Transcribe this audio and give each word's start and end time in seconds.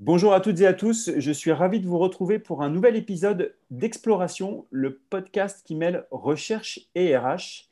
Bonjour 0.00 0.32
à 0.32 0.40
toutes 0.40 0.60
et 0.60 0.66
à 0.68 0.74
tous, 0.74 1.10
je 1.18 1.32
suis 1.32 1.50
ravi 1.50 1.80
de 1.80 1.86
vous 1.88 1.98
retrouver 1.98 2.38
pour 2.38 2.62
un 2.62 2.70
nouvel 2.70 2.94
épisode 2.94 3.56
d'Exploration, 3.72 4.64
le 4.70 4.96
podcast 4.96 5.66
qui 5.66 5.74
mêle 5.74 6.06
recherche 6.12 6.78
et 6.94 7.16
RH. 7.16 7.68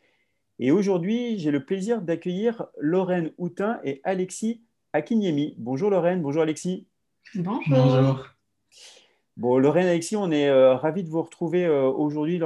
Et 0.59 0.73
aujourd'hui, 0.73 1.39
j'ai 1.39 1.52
le 1.52 1.64
plaisir 1.64 2.02
d'accueillir 2.02 2.66
Lorraine 2.79 3.30
Houtin 3.39 3.79
et 3.84 4.00
Alexis 4.02 4.61
Akinyemi. 4.93 5.54
Bonjour 5.57 5.89
Lorraine, 5.89 6.20
bonjour 6.20 6.43
Alexis. 6.43 6.89
Bonjour. 7.36 7.62
Bonjour. 7.68 8.27
Bon, 9.36 9.58
Lorraine 9.58 9.86
Alexis, 9.86 10.16
on 10.16 10.32
est 10.32 10.48
euh, 10.48 10.74
ravis 10.74 11.04
de 11.04 11.08
vous 11.08 11.22
retrouver 11.22 11.64
euh, 11.64 11.84
aujourd'hui 11.84 12.40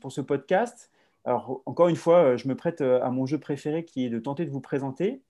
pour 0.00 0.10
ce 0.10 0.20
podcast. 0.20 0.90
Alors, 1.24 1.62
encore 1.64 1.86
une 1.86 1.94
fois, 1.94 2.24
euh, 2.24 2.36
je 2.36 2.48
me 2.48 2.56
prête 2.56 2.80
à 2.80 3.08
mon 3.10 3.24
jeu 3.24 3.38
préféré 3.38 3.84
qui 3.84 4.04
est 4.06 4.10
de 4.10 4.18
tenter 4.18 4.44
de 4.44 4.50
vous 4.50 4.60
présenter. 4.60 5.22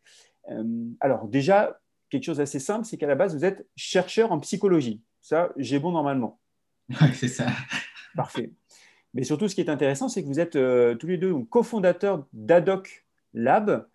alors, 1.00 1.29
déjà, 1.29 1.79
quelque 2.11 2.25
chose 2.25 2.38
d'assez 2.38 2.59
simple, 2.59 2.84
c'est 2.84 2.96
qu'à 2.96 3.06
la 3.06 3.15
base, 3.15 3.34
vous 3.34 3.45
êtes 3.45 3.66
chercheur 3.77 4.33
en 4.33 4.41
psychologie. 4.41 5.02
Ça, 5.20 5.52
j'ai 5.56 5.78
bon 5.78 5.92
normalement. 5.92 6.41
Oui, 6.88 7.09
c'est 7.15 7.29
ça. 7.29 7.46
Parfait. 8.15 8.52
Mais 9.15 9.24
surtout, 9.24 9.48
ce 9.48 9.55
qui 9.55 9.60
est 9.60 9.70
intéressant, 9.70 10.09
c'est 10.09 10.23
que 10.23 10.29
vous 10.29 10.41
êtes 10.41 10.56
euh, 10.56 10.95
tous 10.95 11.06
les 11.06 11.19
deux 11.19 11.34
cofondateurs 11.45 12.27
d'Adoc 12.32 13.06
Lab, 13.34 13.88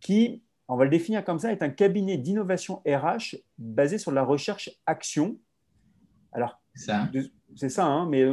qui, 0.00 0.42
on 0.68 0.76
va 0.76 0.84
le 0.84 0.90
définir 0.90 1.24
comme 1.24 1.38
ça, 1.38 1.52
est 1.52 1.62
un 1.62 1.70
cabinet 1.70 2.16
d'innovation 2.16 2.82
RH 2.86 3.36
basé 3.58 3.98
sur 3.98 4.10
la 4.10 4.22
recherche 4.22 4.70
action. 4.86 5.38
Alors, 6.32 6.60
c'est 6.74 7.68
ça, 7.68 7.86
hein, 7.86 8.08
mais 8.08 8.26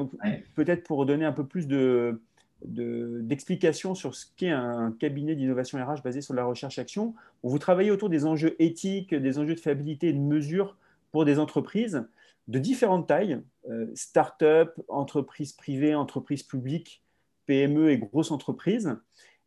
peut-être 0.55 0.83
pour 0.83 1.05
donner 1.05 1.25
un 1.25 1.31
peu 1.31 1.45
plus 1.45 1.67
de, 1.67 2.21
d'explications 2.65 3.95
sur 3.95 4.15
ce 4.15 4.25
qu'est 4.37 4.49
un 4.49 4.91
cabinet 4.99 5.35
d'innovation 5.35 5.83
RH 5.83 6.03
basé 6.03 6.21
sur 6.21 6.33
la 6.33 6.45
recherche-action. 6.45 7.15
Vous 7.43 7.59
travaillez 7.59 7.91
autour 7.91 8.09
des 8.09 8.25
enjeux 8.25 8.55
éthiques, 8.59 9.13
des 9.13 9.39
enjeux 9.39 9.55
de 9.55 9.59
fiabilité 9.59 10.09
et 10.09 10.13
de 10.13 10.19
mesure 10.19 10.77
pour 11.11 11.25
des 11.25 11.39
entreprises 11.39 12.03
de 12.47 12.59
différentes 12.59 13.07
tailles, 13.07 13.41
euh, 13.69 13.87
start-up, 13.95 14.73
entreprises 14.87 15.53
privées, 15.53 15.95
entreprises 15.95 16.43
publiques, 16.43 17.03
PME 17.45 17.91
et 17.91 17.97
grosses 17.97 18.31
entreprises. 18.31 18.95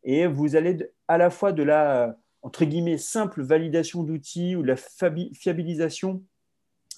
Et 0.03 0.27
vous 0.27 0.55
allez 0.55 0.77
à 1.07 1.17
la 1.17 1.29
fois 1.29 1.51
de 1.51 1.63
la, 1.63 2.17
entre 2.41 2.65
guillemets, 2.65 2.97
simple 2.97 3.41
validation 3.41 4.03
d'outils 4.03 4.55
ou 4.55 4.61
de 4.61 4.67
la 4.67 4.75
fiabilisation 4.75 6.23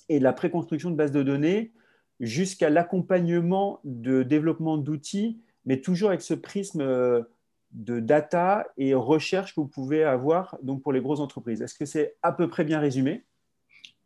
et 0.10 0.20
de 0.20 0.24
la 0.24 0.34
préconstruction 0.34 0.92
de 0.92 0.96
bases 0.96 1.12
de 1.12 1.24
données 1.24 1.72
jusqu'à 2.20 2.70
l'accompagnement 2.70 3.80
de 3.84 4.24
développement 4.24 4.78
d'outils 4.78 5.40
mais 5.68 5.82
toujours 5.82 6.10
avec 6.10 6.22
ce 6.22 6.34
prisme 6.34 6.82
euh, 6.82 7.22
de 7.72 8.00
data 8.00 8.66
et 8.78 8.96
recherche 8.96 9.54
que 9.54 9.60
vous 9.60 9.68
pouvez 9.68 10.04
avoir 10.04 10.58
donc 10.64 10.82
pour 10.82 10.94
les 10.94 11.02
grosses 11.02 11.20
entreprises. 11.20 11.62
Est-ce 11.62 11.76
que 11.76 11.86
c'est 11.86 12.16
à 12.24 12.32
peu 12.32 12.48
près 12.48 12.64
bien 12.64 12.80
résumé? 12.80 13.26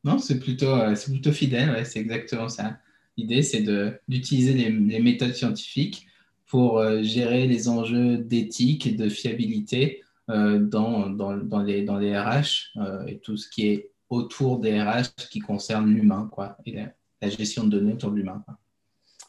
Non, 0.03 0.17
c'est 0.17 0.39
plutôt, 0.39 0.75
euh, 0.75 0.95
c'est 0.95 1.11
plutôt 1.11 1.31
fidèle, 1.31 1.85
c'est 1.85 1.99
exactement 1.99 2.49
ça. 2.49 2.79
L'idée, 3.15 3.43
c'est 3.43 3.63
d'utiliser 4.07 4.53
les, 4.53 4.71
les, 4.71 4.99
méthodes 4.99 5.35
scientifiques 5.35 6.07
pour 6.47 6.79
euh, 6.79 7.03
gérer 7.03 7.45
les 7.45 7.69
enjeux 7.69 8.17
d'éthique 8.17 8.87
et 8.87 8.93
de 8.93 9.07
fiabilité 9.07 10.03
dans, 10.27 11.09
dans, 11.09 11.35
dans, 11.35 11.61
les, 11.61 11.83
dans 11.83 11.97
les 11.97 12.17
RH 12.17 12.71
et 13.05 13.19
tout 13.19 13.35
ce 13.35 13.49
qui 13.49 13.67
est 13.67 13.91
autour 14.09 14.59
des 14.59 14.81
RH 14.81 15.27
qui 15.29 15.39
concerne 15.39 15.93
l'humain 15.93 16.29
quoi, 16.31 16.55
et 16.65 16.71
la, 16.71 16.93
la, 17.21 17.27
gestion 17.27 17.65
de 17.65 17.69
données 17.69 17.93
autour 17.93 18.11
de 18.11 18.15
l'humain. 18.15 18.41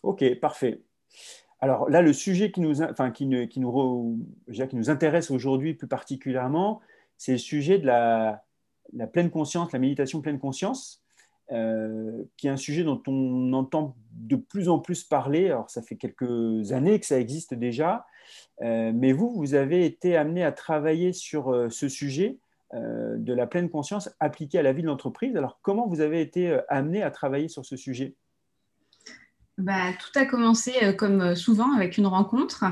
Ok, 0.04 0.22
parfait. 0.38 0.80
Alors 1.62 1.88
là, 1.88 2.02
le 2.02 2.12
sujet 2.12 2.50
qui 2.50 2.60
nous, 2.60 2.82
enfin, 2.82 3.12
qui, 3.12 3.24
nous, 3.24 3.46
qui 3.46 3.60
nous 3.60 4.90
intéresse 4.90 5.30
aujourd'hui 5.30 5.74
plus 5.74 5.86
particulièrement, 5.86 6.80
c'est 7.18 7.32
le 7.32 7.38
sujet 7.38 7.78
de 7.78 7.86
la, 7.86 8.42
la, 8.92 9.06
pleine 9.06 9.30
conscience, 9.30 9.70
la 9.72 9.78
méditation 9.78 10.20
pleine 10.20 10.40
conscience, 10.40 11.04
euh, 11.52 12.24
qui 12.36 12.48
est 12.48 12.50
un 12.50 12.56
sujet 12.56 12.82
dont 12.82 13.00
on 13.06 13.52
entend 13.52 13.94
de 14.10 14.34
plus 14.34 14.68
en 14.68 14.80
plus 14.80 15.04
parler. 15.04 15.46
Alors 15.46 15.70
ça 15.70 15.82
fait 15.82 15.94
quelques 15.94 16.72
années 16.72 16.98
que 16.98 17.06
ça 17.06 17.20
existe 17.20 17.54
déjà, 17.54 18.06
euh, 18.62 18.90
mais 18.92 19.12
vous, 19.12 19.30
vous 19.30 19.54
avez 19.54 19.86
été 19.86 20.16
amené 20.16 20.42
à 20.42 20.50
travailler 20.50 21.12
sur 21.12 21.52
euh, 21.52 21.70
ce 21.70 21.88
sujet 21.88 22.38
de 22.74 23.34
la 23.34 23.46
pleine 23.46 23.68
conscience 23.68 24.08
appliquée 24.18 24.58
à 24.58 24.62
la 24.62 24.72
vie 24.72 24.80
de 24.80 24.86
l'entreprise. 24.86 25.36
Alors 25.36 25.58
comment 25.60 25.86
vous 25.86 26.00
avez 26.00 26.22
été 26.22 26.58
amené 26.70 27.02
à 27.02 27.10
travailler 27.10 27.48
sur 27.48 27.66
ce 27.66 27.76
sujet? 27.76 28.14
Bah, 29.62 29.92
tout 30.00 30.18
a 30.18 30.24
commencé 30.24 30.72
euh, 30.82 30.92
comme 30.92 31.20
euh, 31.20 31.34
souvent 31.36 31.72
avec 31.74 31.96
une 31.96 32.08
rencontre. 32.08 32.64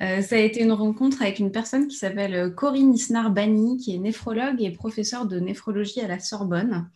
Euh, 0.00 0.20
ça 0.20 0.34
a 0.34 0.38
été 0.38 0.60
une 0.60 0.72
rencontre 0.72 1.22
avec 1.22 1.38
une 1.38 1.52
personne 1.52 1.86
qui 1.86 1.96
s'appelle 1.96 2.52
Corinne 2.56 2.92
Isnar-Bani, 2.92 3.76
qui 3.76 3.94
est 3.94 3.98
néphrologue 3.98 4.60
et 4.60 4.70
professeure 4.72 5.26
de 5.26 5.38
néphrologie 5.38 6.00
à 6.00 6.08
la 6.08 6.18
Sorbonne. 6.18 6.88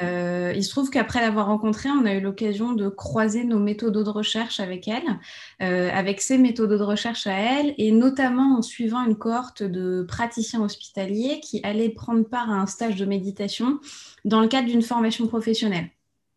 il 0.00 0.64
se 0.64 0.70
trouve 0.70 0.90
qu'après 0.90 1.20
l'avoir 1.20 1.46
rencontrée, 1.46 1.90
on 1.90 2.04
a 2.06 2.14
eu 2.14 2.20
l'occasion 2.20 2.72
de 2.72 2.88
croiser 2.88 3.44
nos 3.44 3.60
méthodes 3.60 4.02
de 4.02 4.10
recherche 4.10 4.58
avec 4.58 4.88
elle, 4.88 5.20
avec 5.60 6.20
ses 6.22 6.38
méthodes 6.38 6.70
de 6.70 6.82
recherche 6.82 7.28
à 7.28 7.34
elle, 7.34 7.74
et 7.76 7.92
notamment 7.92 8.56
en 8.56 8.62
suivant 8.62 9.04
une 9.04 9.16
cohorte 9.16 9.62
de 9.62 10.02
praticiens 10.02 10.62
hospitaliers 10.62 11.40
qui 11.40 11.60
allaient 11.62 11.90
prendre 11.90 12.24
part 12.24 12.50
à 12.50 12.54
un 12.54 12.66
stage 12.66 12.96
de 12.96 13.04
méditation 13.04 13.78
dans 14.24 14.40
le 14.40 14.48
cadre 14.48 14.66
d'une 14.66 14.82
formation 14.82 15.28
professionnelle. 15.28 15.90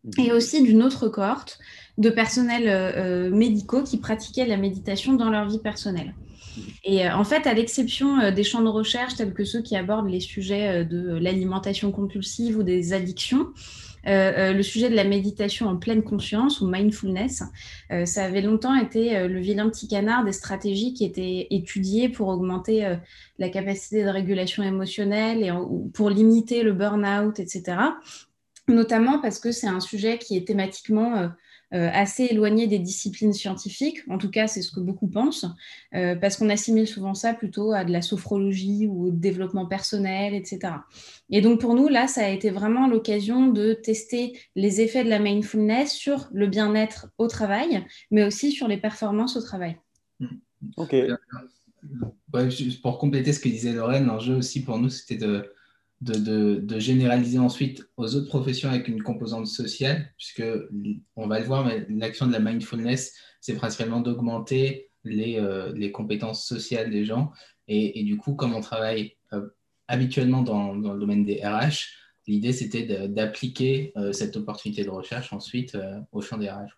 Mmh. 0.04 0.20
Et 0.20 0.32
aussi 0.32 0.62
d'une 0.62 0.82
autre 0.82 1.08
cohorte 1.08 1.58
de 1.98 2.10
personnels 2.10 2.68
euh, 2.68 3.28
euh, 3.28 3.30
médicaux 3.30 3.82
qui 3.82 3.98
pratiquaient 3.98 4.46
la 4.46 4.56
méditation 4.56 5.14
dans 5.14 5.30
leur 5.30 5.48
vie 5.48 5.60
personnelle. 5.60 6.14
Et 6.84 7.06
euh, 7.06 7.14
en 7.14 7.24
fait, 7.24 7.46
à 7.46 7.54
l'exception 7.54 8.30
des 8.32 8.44
champs 8.44 8.62
de 8.62 8.68
recherche 8.68 9.14
tels 9.16 9.32
que 9.32 9.44
ceux 9.44 9.62
qui 9.62 9.76
abordent 9.76 10.10
les 10.10 10.20
sujets 10.20 10.84
de 10.84 11.16
l'alimentation 11.16 11.92
compulsive 11.92 12.58
ou 12.58 12.62
des 12.62 12.92
addictions, 12.92 13.48
le 14.06 14.60
sujet 14.60 14.90
de 14.90 14.94
la 14.94 15.04
méditation 15.04 15.66
en 15.66 15.76
pleine 15.76 16.02
conscience 16.02 16.60
ou 16.60 16.68
mindfulness, 16.68 17.42
ça 18.04 18.24
avait 18.24 18.42
longtemps 18.42 18.74
été 18.74 19.26
le 19.26 19.40
vilain 19.40 19.66
petit 19.70 19.88
canard 19.88 20.26
des 20.26 20.32
stratégies 20.32 20.92
qui 20.92 21.06
étaient 21.06 21.46
étudiées 21.50 22.10
pour 22.10 22.28
augmenter 22.28 22.96
la 23.38 23.48
capacité 23.48 24.04
de 24.04 24.10
régulation 24.10 24.62
émotionnelle 24.62 25.42
et 25.42 25.50
pour 25.94 26.10
limiter 26.10 26.62
le 26.62 26.74
burn-out, 26.74 27.40
etc. 27.40 27.78
Notamment 28.68 29.20
parce 29.20 29.40
que 29.40 29.52
c'est 29.52 29.68
un 29.68 29.80
sujet 29.80 30.18
qui 30.18 30.36
est 30.36 30.46
thématiquement 30.46 31.30
assez 31.92 32.24
éloigné 32.24 32.66
des 32.66 32.78
disciplines 32.78 33.32
scientifiques, 33.32 33.98
en 34.08 34.18
tout 34.18 34.30
cas 34.30 34.46
c'est 34.46 34.62
ce 34.62 34.70
que 34.70 34.80
beaucoup 34.80 35.08
pensent, 35.08 35.46
euh, 35.94 36.14
parce 36.14 36.36
qu'on 36.36 36.48
assimile 36.48 36.86
souvent 36.86 37.14
ça 37.14 37.34
plutôt 37.34 37.72
à 37.72 37.84
de 37.84 37.92
la 37.92 38.02
sophrologie 38.02 38.86
ou 38.86 39.06
au 39.06 39.10
développement 39.10 39.66
personnel, 39.66 40.34
etc. 40.34 40.74
Et 41.30 41.40
donc 41.40 41.60
pour 41.60 41.74
nous, 41.74 41.88
là, 41.88 42.06
ça 42.06 42.24
a 42.24 42.28
été 42.28 42.50
vraiment 42.50 42.86
l'occasion 42.86 43.48
de 43.48 43.72
tester 43.72 44.38
les 44.54 44.80
effets 44.80 45.04
de 45.04 45.10
la 45.10 45.18
mindfulness 45.18 45.92
sur 45.92 46.28
le 46.32 46.46
bien-être 46.46 47.08
au 47.18 47.26
travail, 47.26 47.84
mais 48.10 48.24
aussi 48.24 48.52
sur 48.52 48.68
les 48.68 48.76
performances 48.76 49.36
au 49.36 49.42
travail. 49.42 49.76
Ok. 50.76 50.94
pour 52.82 52.98
compléter 52.98 53.32
ce 53.32 53.40
que 53.40 53.48
disait 53.48 53.72
Lorraine, 53.72 54.06
l'enjeu 54.06 54.36
aussi 54.36 54.62
pour 54.62 54.78
nous, 54.78 54.90
c'était 54.90 55.16
de 55.16 55.52
de, 56.00 56.78
généraliser 56.78 57.38
ensuite 57.38 57.88
aux 57.96 58.14
autres 58.14 58.28
professions 58.28 58.68
avec 58.68 58.88
une 58.88 59.02
composante 59.02 59.46
sociale, 59.46 60.12
puisque 60.16 60.42
on 61.16 61.26
va 61.26 61.40
le 61.40 61.46
voir, 61.46 61.64
mais 61.64 61.86
l'action 61.88 62.26
de 62.26 62.32
la 62.32 62.40
mindfulness, 62.40 63.14
c'est 63.40 63.54
principalement 63.54 64.00
d'augmenter 64.00 64.90
les, 65.04 65.38
euh, 65.38 65.72
les, 65.74 65.92
compétences 65.92 66.46
sociales 66.46 66.90
des 66.90 67.04
gens. 67.04 67.32
Et, 67.68 68.02
du 68.02 68.16
coup, 68.16 68.34
comme 68.34 68.54
on 68.54 68.60
travaille 68.60 69.16
euh, 69.32 69.48
habituellement 69.88 70.42
dans, 70.42 70.74
le 70.74 70.98
domaine 70.98 71.24
des 71.24 71.40
RH, 71.42 71.88
l'idée 72.26 72.52
c'était 72.52 73.08
d'appliquer 73.08 73.92
euh, 73.96 74.12
cette 74.12 74.36
opportunité 74.36 74.84
de 74.84 74.90
recherche 74.90 75.32
ensuite 75.32 75.76
au 76.12 76.20
champ 76.20 76.36
des 76.36 76.50
RH. 76.50 76.76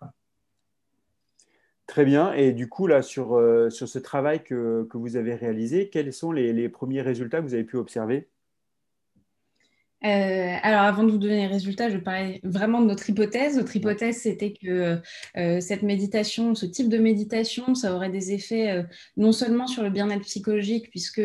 Très 1.87 2.05
bien. 2.05 2.32
Et 2.32 2.53
du 2.53 2.69
coup, 2.69 2.88
là, 2.88 3.03
sur, 3.03 3.41
sur 3.71 3.88
ce 3.88 3.99
travail 3.99 4.43
que, 4.43 4.88
vous 4.93 5.16
avez 5.16 5.34
réalisé, 5.34 5.88
quels 5.88 6.12
sont 6.12 6.32
les 6.32 6.69
premiers 6.69 7.03
résultats 7.03 7.38
que 7.38 7.47
vous 7.47 7.55
avez 7.55 7.65
pu 7.65 7.76
observer? 7.76 8.28
Euh, 10.06 10.56
alors, 10.62 10.82
avant 10.82 11.03
de 11.03 11.11
vous 11.11 11.19
donner 11.19 11.37
les 11.37 11.47
résultats, 11.47 11.91
je 11.91 11.99
parlais 11.99 12.41
vraiment 12.44 12.81
de 12.81 12.87
notre 12.87 13.11
hypothèse. 13.11 13.56
Notre 13.56 13.75
hypothèse, 13.75 14.19
c'était 14.19 14.53
que 14.53 15.00
euh, 15.37 15.61
cette 15.61 15.82
méditation, 15.82 16.55
ce 16.55 16.67
type 16.67 16.88
de 16.88 16.99
méditation, 16.99 17.75
ça 17.75 17.94
aurait 17.94 18.11
des 18.11 18.32
effets 18.32 18.70
euh, 18.70 18.82
non 19.17 19.32
seulement 19.32 19.67
sur 19.67 19.82
le 19.82 19.91
bien-être 19.91 20.23
psychologique, 20.23 20.91
puisque 20.91 21.23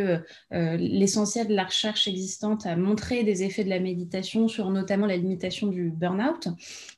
l'essentiel 0.51 1.47
de 1.47 1.55
la 1.55 1.65
recherche 1.65 2.07
existante 2.07 2.65
a 2.65 2.75
montré 2.75 3.23
des 3.23 3.43
effets 3.43 3.63
de 3.63 3.69
la 3.69 3.79
méditation 3.79 4.47
sur 4.47 4.69
notamment 4.69 5.05
la 5.05 5.17
limitation 5.17 5.67
du 5.67 5.89
burn-out, 5.89 6.47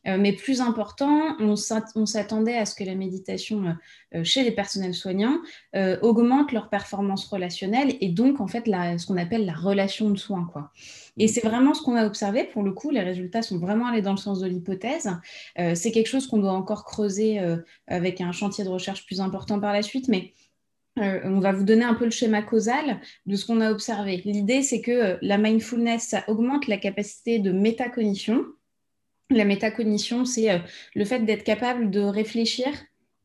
mais 0.06 0.34
plus 0.34 0.62
important, 0.62 1.36
on 1.40 1.56
s'attendait 1.56 2.58
à 2.58 2.66
ce 2.66 2.76
que 2.76 2.84
la 2.84 2.96
méditation 2.96 3.76
chez 4.24 4.44
les 4.44 4.52
personnels 4.52 4.94
soignants 4.94 5.38
augmente 6.02 6.52
leur 6.52 6.70
performance 6.70 7.26
relationnelle 7.26 7.96
et 8.02 8.10
donc, 8.10 8.40
en 8.40 8.48
fait, 8.48 8.66
ce 8.66 9.06
qu'on 9.06 9.18
appelle 9.18 9.46
la 9.46 9.54
relation 9.54 10.10
de 10.10 10.18
soins. 10.18 10.48
Quoi. 10.52 10.72
Et 11.18 11.28
c'est 11.28 11.46
vraiment 11.46 11.73
ce 11.74 11.82
qu'on 11.82 11.96
a 11.96 12.06
observé. 12.06 12.44
Pour 12.44 12.64
le 12.64 12.72
coup, 12.72 12.90
les 12.90 13.02
résultats 13.02 13.42
sont 13.42 13.58
vraiment 13.58 13.88
allés 13.88 14.02
dans 14.02 14.12
le 14.12 14.18
sens 14.18 14.40
de 14.40 14.48
l'hypothèse. 14.48 15.10
Euh, 15.60 15.76
c'est 15.76 15.92
quelque 15.92 16.08
chose 16.08 16.28
qu'on 16.28 16.40
doit 16.40 16.54
encore 16.54 16.86
creuser 16.86 17.40
euh, 17.40 17.58
avec 17.88 18.22
un 18.22 18.32
chantier 18.32 18.64
de 18.64 18.70
recherche 18.70 19.06
plus 19.06 19.22
important 19.22 19.60
par 19.60 19.74
la 19.74 19.82
suite, 19.82 20.08
mais 20.08 20.34
euh, 21.00 21.22
on 21.24 21.40
va 21.40 21.52
vous 21.52 21.64
donner 21.64 21.84
un 21.84 21.96
peu 21.96 22.06
le 22.06 22.12
schéma 22.12 22.42
causal 22.42 23.00
de 23.26 23.36
ce 23.36 23.46
qu'on 23.46 23.62
a 23.62 23.72
observé. 23.72 24.22
L'idée, 24.26 24.62
c'est 24.62 24.82
que 24.82 25.18
la 25.22 25.38
mindfulness, 25.38 26.04
ça 26.04 26.24
augmente 26.28 26.68
la 26.68 26.78
capacité 26.78 27.40
de 27.40 27.52
métacognition. 27.52 28.46
La 29.30 29.46
métacognition, 29.46 30.26
c'est 30.26 30.62
le 30.94 31.06
fait 31.06 31.20
d'être 31.20 31.44
capable 31.44 31.90
de 31.90 32.02
réfléchir 32.02 32.68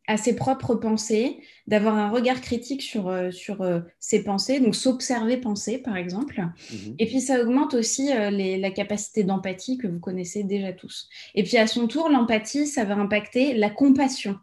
à 0.08 0.16
ses 0.16 0.34
propres 0.34 0.74
pensées, 0.74 1.38
d'avoir 1.66 1.94
un 1.96 2.08
regard 2.08 2.40
critique 2.40 2.82
sur, 2.82 3.08
euh, 3.08 3.30
sur 3.30 3.60
euh, 3.60 3.80
ses 4.00 4.24
pensées, 4.24 4.58
donc 4.58 4.74
s'observer 4.74 5.36
penser 5.36 5.78
par 5.78 5.96
exemple. 5.96 6.40
Mhm. 6.72 6.94
Et 6.98 7.06
puis 7.06 7.20
ça 7.20 7.40
augmente 7.42 7.74
aussi 7.74 8.10
euh, 8.10 8.30
la 8.30 8.70
capacité 8.70 9.22
d'empathie 9.22 9.76
que 9.76 9.86
vous 9.86 10.00
connaissez 10.00 10.42
déjà 10.42 10.72
tous. 10.72 11.10
Et 11.34 11.42
puis 11.44 11.58
à 11.58 11.66
son 11.66 11.86
tour, 11.86 12.08
l'empathie, 12.08 12.66
ça 12.66 12.84
va 12.84 12.96
impacter 12.96 13.52
la 13.52 13.68
compassion. 13.68 14.38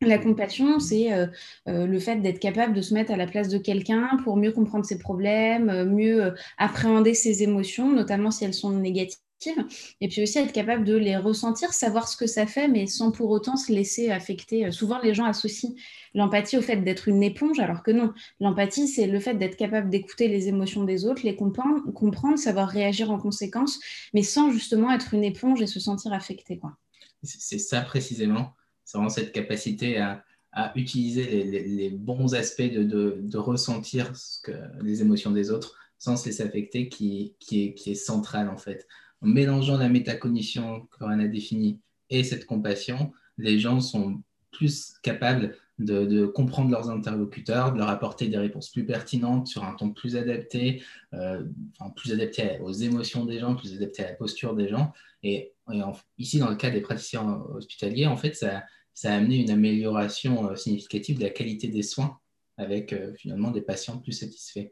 La 0.00 0.18
compassion, 0.18 0.78
c'est 0.78 1.08
le 1.64 1.98
fait 1.98 2.16
d'être 2.16 2.38
capable 2.38 2.74
de 2.74 2.82
se 2.82 2.92
mettre 2.92 3.12
à 3.12 3.16
la 3.16 3.26
place 3.26 3.48
de 3.48 3.56
quelqu'un 3.56 4.18
pour 4.24 4.36
mieux 4.36 4.52
comprendre 4.52 4.84
ses 4.84 4.98
problèmes, 4.98 5.84
mieux 5.84 6.34
appréhender 6.58 7.14
ses 7.14 7.42
émotions, 7.42 7.90
notamment 7.90 8.30
si 8.30 8.44
elles 8.44 8.52
sont 8.52 8.78
négatives 8.78 9.16
et 10.00 10.08
puis 10.08 10.22
aussi 10.22 10.38
être 10.38 10.52
capable 10.52 10.84
de 10.84 10.96
les 10.96 11.16
ressentir, 11.16 11.72
savoir 11.72 12.08
ce 12.08 12.16
que 12.16 12.26
ça 12.26 12.46
fait, 12.46 12.68
mais 12.68 12.86
sans 12.86 13.10
pour 13.10 13.30
autant 13.30 13.56
se 13.56 13.72
laisser 13.72 14.10
affecter. 14.10 14.70
Souvent, 14.70 14.98
les 15.00 15.14
gens 15.14 15.24
associent 15.24 15.74
l'empathie 16.14 16.56
au 16.56 16.62
fait 16.62 16.76
d'être 16.76 17.08
une 17.08 17.22
éponge, 17.22 17.58
alors 17.60 17.82
que 17.82 17.90
non. 17.90 18.12
L'empathie, 18.40 18.88
c'est 18.88 19.06
le 19.06 19.20
fait 19.20 19.34
d'être 19.34 19.56
capable 19.56 19.90
d'écouter 19.90 20.28
les 20.28 20.48
émotions 20.48 20.84
des 20.84 21.04
autres, 21.04 21.22
les 21.24 21.36
comprendre, 21.36 22.38
savoir 22.38 22.68
réagir 22.68 23.10
en 23.10 23.18
conséquence, 23.18 23.78
mais 24.14 24.22
sans 24.22 24.50
justement 24.50 24.90
être 24.90 25.14
une 25.14 25.24
éponge 25.24 25.60
et 25.60 25.66
se 25.66 25.80
sentir 25.80 26.12
affecté. 26.12 26.60
C'est 27.22 27.58
ça 27.58 27.82
précisément. 27.82 28.54
C'est 28.84 28.98
vraiment 28.98 29.10
cette 29.10 29.32
capacité 29.32 29.98
à, 29.98 30.22
utiliser 30.74 31.44
les, 31.44 31.90
bons 31.90 32.34
aspects 32.34 32.62
de, 32.62 33.36
ressentir 33.36 34.12
les 34.80 35.02
émotions 35.02 35.30
des 35.30 35.50
autres 35.50 35.76
sans 35.98 36.16
se 36.16 36.26
laisser 36.26 36.42
affecter 36.42 36.88
qui, 36.88 37.34
est, 37.50 37.74
qui 37.74 37.90
est 37.90 37.94
central 37.94 38.48
en 38.48 38.56
fait 38.56 38.86
en 39.22 39.26
mélangeant 39.26 39.78
la 39.78 39.88
métacognition 39.88 40.88
qu'on 40.98 41.18
a 41.18 41.26
définie 41.26 41.80
et 42.10 42.24
cette 42.24 42.46
compassion, 42.46 43.12
les 43.38 43.58
gens 43.58 43.80
sont 43.80 44.22
plus 44.50 44.94
capables 45.02 45.56
de, 45.78 46.24
comprendre 46.26 46.70
leurs 46.70 46.88
interlocuteurs, 46.88 47.72
de 47.72 47.78
leur 47.78 47.90
apporter 47.90 48.28
des 48.28 48.38
réponses 48.38 48.70
plus 48.70 48.86
pertinentes 48.86 49.46
sur 49.46 49.64
un 49.64 49.74
ton 49.74 49.90
plus 49.90 50.16
adapté, 50.16 50.82
euh, 51.12 51.44
plus 51.96 52.12
adapté 52.12 52.58
aux 52.60 52.72
émotions 52.72 53.26
des 53.26 53.38
gens, 53.38 53.54
plus 53.54 53.74
adapté 53.74 54.04
à 54.04 54.10
la 54.10 54.14
posture 54.14 54.54
des 54.54 54.68
gens. 54.68 54.92
Et, 55.22 55.52
ici, 56.16 56.38
dans 56.38 56.48
le 56.48 56.56
cas 56.56 56.70
des 56.70 56.80
praticiens 56.80 57.42
hospitaliers, 57.54 58.06
en 58.06 58.16
fait, 58.16 58.34
ça, 58.34 58.62
ça 58.94 59.12
a 59.12 59.16
amené 59.16 59.36
une 59.36 59.50
amélioration 59.50 60.50
euh, 60.50 60.56
significative 60.56 61.18
de 61.18 61.24
la 61.24 61.30
qualité 61.30 61.68
des 61.68 61.82
soins 61.82 62.18
avec 62.56 62.92
euh, 62.92 63.12
finalement 63.14 63.50
des 63.50 63.60
patients 63.60 63.98
plus 63.98 64.12
satisfaits. 64.12 64.70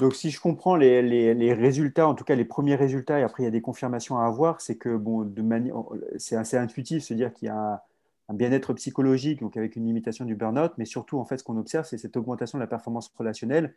Donc, 0.00 0.14
si 0.14 0.30
je 0.30 0.40
comprends 0.40 0.76
les, 0.76 1.52
résultats, 1.52 2.08
en 2.08 2.14
tout 2.14 2.24
cas 2.24 2.34
les 2.34 2.46
premiers 2.46 2.74
résultats, 2.74 3.20
et 3.20 3.22
après 3.22 3.42
il 3.42 3.44
y 3.44 3.48
a 3.48 3.52
des 3.52 3.60
confirmations 3.60 4.16
à 4.18 4.24
avoir, 4.24 4.62
c'est 4.62 4.76
que 4.76 4.96
bon, 4.96 5.30
manière, 5.42 5.76
c'est 6.16 6.36
assez 6.36 6.56
intuitif 6.56 7.02
se 7.02 7.12
dire 7.12 7.34
qu'il 7.34 7.48
y 7.48 7.50
a 7.50 7.84
un, 8.28 8.34
bien-être 8.34 8.72
psychologique, 8.72 9.40
donc 9.40 9.58
avec 9.58 9.76
une 9.76 9.84
limitation 9.84 10.24
du 10.24 10.36
burn-out, 10.36 10.72
mais 10.78 10.86
surtout 10.86 11.18
en 11.18 11.26
fait 11.26 11.36
ce 11.36 11.44
qu'on 11.44 11.58
observe, 11.58 11.84
c'est 11.84 11.98
cette 11.98 12.16
augmentation 12.16 12.56
de 12.56 12.62
la 12.62 12.66
performance 12.66 13.12
relationnelle. 13.14 13.74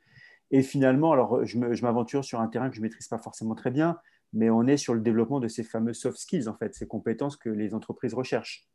Et 0.49 0.61
finalement, 0.61 1.11
alors 1.11 1.43
je 1.43 1.57
m'aventure 1.57 2.23
sur 2.23 2.39
un 2.39 2.47
terrain 2.47 2.69
que 2.69 2.75
je 2.75 2.79
ne 2.79 2.83
maîtrise 2.83 3.09
pas 3.09 3.17
forcément 3.17 3.55
très 3.55 3.71
bien, 3.71 3.97
mais 4.31 4.49
on 4.49 4.65
est 4.65 4.77
sur 4.77 4.93
le 4.93 5.01
développement 5.01 5.41
de 5.41 5.49
ces 5.49 5.63
fameux 5.63 5.93
soft 5.93 6.17
skills, 6.17 6.47
en 6.47 6.53
fait, 6.53 6.73
ces 6.73 6.87
compétences 6.87 7.35
que 7.35 7.49
les 7.49 7.73
entreprises 7.73 8.13
recherchent. 8.13 8.65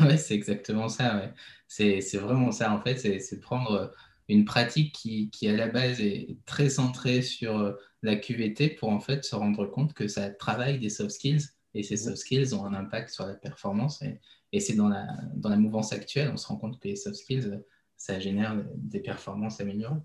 Oui, 0.00 0.18
c'est 0.18 0.34
exactement 0.34 0.88
ça. 0.88 1.32
C'est 1.66 2.00
vraiment 2.18 2.50
ça, 2.50 2.70
en 2.70 2.82
fait, 2.82 2.98
c'est 2.98 3.40
prendre 3.40 3.94
une 4.28 4.44
pratique 4.44 4.94
qui, 4.94 5.30
qui, 5.30 5.48
à 5.48 5.56
la 5.56 5.68
base 5.68 6.00
est 6.00 6.36
très 6.44 6.68
centrée 6.68 7.22
sur 7.22 7.58
euh, 7.58 7.72
la 8.02 8.16
QVT 8.16 8.70
pour 8.70 8.90
en 8.90 9.00
fait 9.00 9.24
se 9.24 9.34
rendre 9.34 9.66
compte 9.66 9.94
que 9.94 10.06
ça 10.06 10.30
travaille 10.30 10.78
des 10.78 10.90
soft 10.90 11.10
skills 11.10 11.46
et 11.74 11.82
ces 11.82 11.96
soft 11.96 12.18
skills 12.18 12.54
ont 12.54 12.64
un 12.64 12.74
impact 12.74 13.08
sur 13.08 13.26
la 13.26 13.34
performance 13.34 14.02
et, 14.02 14.20
c'est 14.60 14.74
dans 14.74 14.88
la, 14.88 15.06
dans 15.34 15.50
la 15.50 15.58
mouvance 15.58 15.92
actuelle, 15.92 16.30
on 16.32 16.38
se 16.38 16.46
rend 16.46 16.56
compte 16.56 16.80
que 16.80 16.88
les 16.88 16.96
soft 16.96 17.16
skills, 17.16 17.60
ça 17.98 18.18
génère 18.18 18.56
des 18.76 19.00
performances 19.00 19.60
améliorées. 19.60 19.96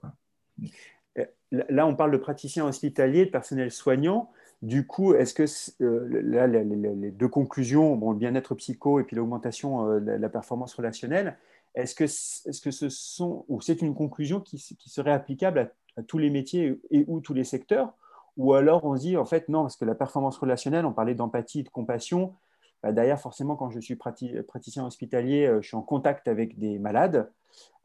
Euh, 1.17 1.25
là, 1.51 1.87
on 1.87 1.95
parle 1.95 2.11
de 2.11 2.17
praticiens 2.17 2.65
hospitaliers, 2.65 3.25
de 3.25 3.31
personnel 3.31 3.71
soignant. 3.71 4.31
Du 4.61 4.85
coup, 4.85 5.13
est-ce 5.13 5.33
que 5.33 5.45
euh, 5.81 6.21
là, 6.23 6.47
les, 6.47 7.11
deux 7.11 7.29
conclusions, 7.29 7.95
bon, 7.95 8.11
le 8.11 8.17
bien-être 8.17 8.53
psycho 8.55 8.99
et 8.99 9.05
puis 9.05 9.15
l'augmentation 9.15 9.99
de 9.99 10.11
la 10.11 10.29
performance 10.29 10.73
relationnelle, 10.73 11.37
est-ce 11.75 11.95
que, 11.95 12.03
que 12.03 12.71
ce 12.71 12.89
sont, 12.89 13.45
ou 13.47 13.61
c'est 13.61 13.81
une 13.81 13.95
conclusion 13.95 14.39
qui, 14.39 14.57
serait 14.57 15.11
applicable 15.11 15.71
à, 15.97 16.03
tous 16.03 16.17
les 16.17 16.29
métiers 16.29 16.79
et 16.91 17.05
ou 17.07 17.19
tous 17.19 17.33
les 17.33 17.43
secteurs? 17.43 17.93
Ou 18.37 18.53
alors 18.53 18.83
on 18.85 18.95
se 18.95 19.01
dit, 19.01 19.17
en 19.17 19.25
fait, 19.25 19.49
non, 19.49 19.61
parce 19.61 19.77
que 19.77 19.85
la 19.85 19.95
performance 19.95 20.37
relationnelle, 20.37 20.85
on 20.85 20.93
parlait 20.93 21.15
d'empathie, 21.15 21.63
de 21.63 21.69
compassion. 21.69 22.35
Bah, 22.81 22.91
D'ailleurs, 22.91 23.19
forcément, 23.19 23.55
quand 23.55 23.69
je 23.69 23.79
suis 23.79 23.95
praticien 23.95 24.85
hospitalier, 24.85 25.45
euh, 25.45 25.61
je 25.61 25.67
suis 25.67 25.77
en 25.77 25.81
contact 25.81 26.27
avec 26.27 26.57
des 26.57 26.79
malades. 26.79 27.31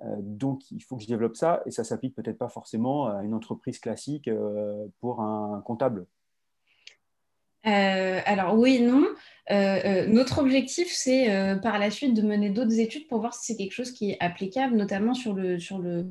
Euh, 0.03 0.17
donc, 0.21 0.71
il 0.71 0.83
faut 0.83 0.97
que 0.97 1.03
je 1.03 1.09
développe 1.09 1.37
ça. 1.37 1.63
Et 1.67 1.71
ça 1.71 1.85
s'applique 1.85 2.15
peut-être 2.15 2.39
pas 2.39 2.49
forcément 2.49 3.07
à 3.07 3.23
une 3.25 3.35
entreprise 3.35 3.79
classique 3.79 4.29
euh, 4.29 4.87
pour 5.01 5.21
un 5.21 5.61
comptable. 5.63 6.07
Euh, 7.67 8.21
alors 8.25 8.55
oui, 8.55 8.81
non. 8.81 9.05
Euh, 9.51 9.81
euh, 9.85 10.07
notre 10.07 10.39
objectif, 10.39 10.89
c'est 10.91 11.29
par 11.63 11.79
la 11.79 11.91
suite 11.91 12.15
de 12.15 12.23
mener 12.23 12.51
d'autres 12.51 12.79
études 12.79 13.09
pour 13.09 13.21
voir 13.21 13.35
si 13.35 13.47
c'est 13.47 13.57
quelque 13.57 13.73
chose 13.73 13.93
qui 13.93 14.11
est 14.13 14.17
applicable, 14.21 14.77
notamment 14.77 15.15
sur 15.15 15.35
le, 15.35 15.59
sur 15.59 15.79
le, 15.79 16.07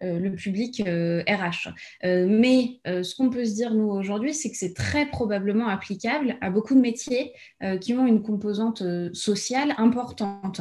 le 0.00 0.30
public 0.30 0.82
RH. 0.82 1.68
mais 2.02 2.80
ce 2.84 3.14
qu'on 3.14 3.30
peut 3.30 3.44
se 3.44 3.54
dire, 3.54 3.74
nous, 3.74 3.90
aujourd'hui, 3.90 4.34
c'est 4.34 4.50
que 4.50 4.56
c'est 4.56 4.74
très 4.74 5.06
probablement 5.06 5.68
applicable 5.68 6.36
à 6.40 6.50
beaucoup 6.50 6.74
de 6.74 6.80
métiers 6.80 7.32
qui 7.80 7.94
ont 7.94 8.06
une 8.06 8.22
composante 8.22 8.82
sociale 9.12 9.74
importante. 9.78 10.60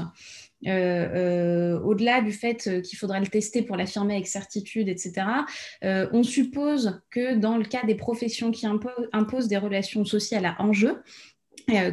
Euh, 0.67 1.73
euh, 1.73 1.79
au-delà 1.81 2.21
du 2.21 2.31
fait 2.31 2.67
euh, 2.67 2.81
qu'il 2.81 2.97
faudra 2.97 3.19
le 3.19 3.27
tester 3.27 3.63
pour 3.63 3.75
l'affirmer 3.75 4.13
avec 4.13 4.27
certitude, 4.27 4.87
etc., 4.87 5.25
on 5.83 6.23
suppose 6.23 7.01
que 7.09 7.35
dans 7.35 7.57
le 7.57 7.65
cas 7.65 7.85
des 7.85 7.95
professions 7.95 8.51
qui 8.51 8.65
imposent 8.65 9.47
des 9.47 9.57
relations 9.57 10.05
sociales 10.05 10.45
à 10.45 10.61
enjeu, 10.61 11.03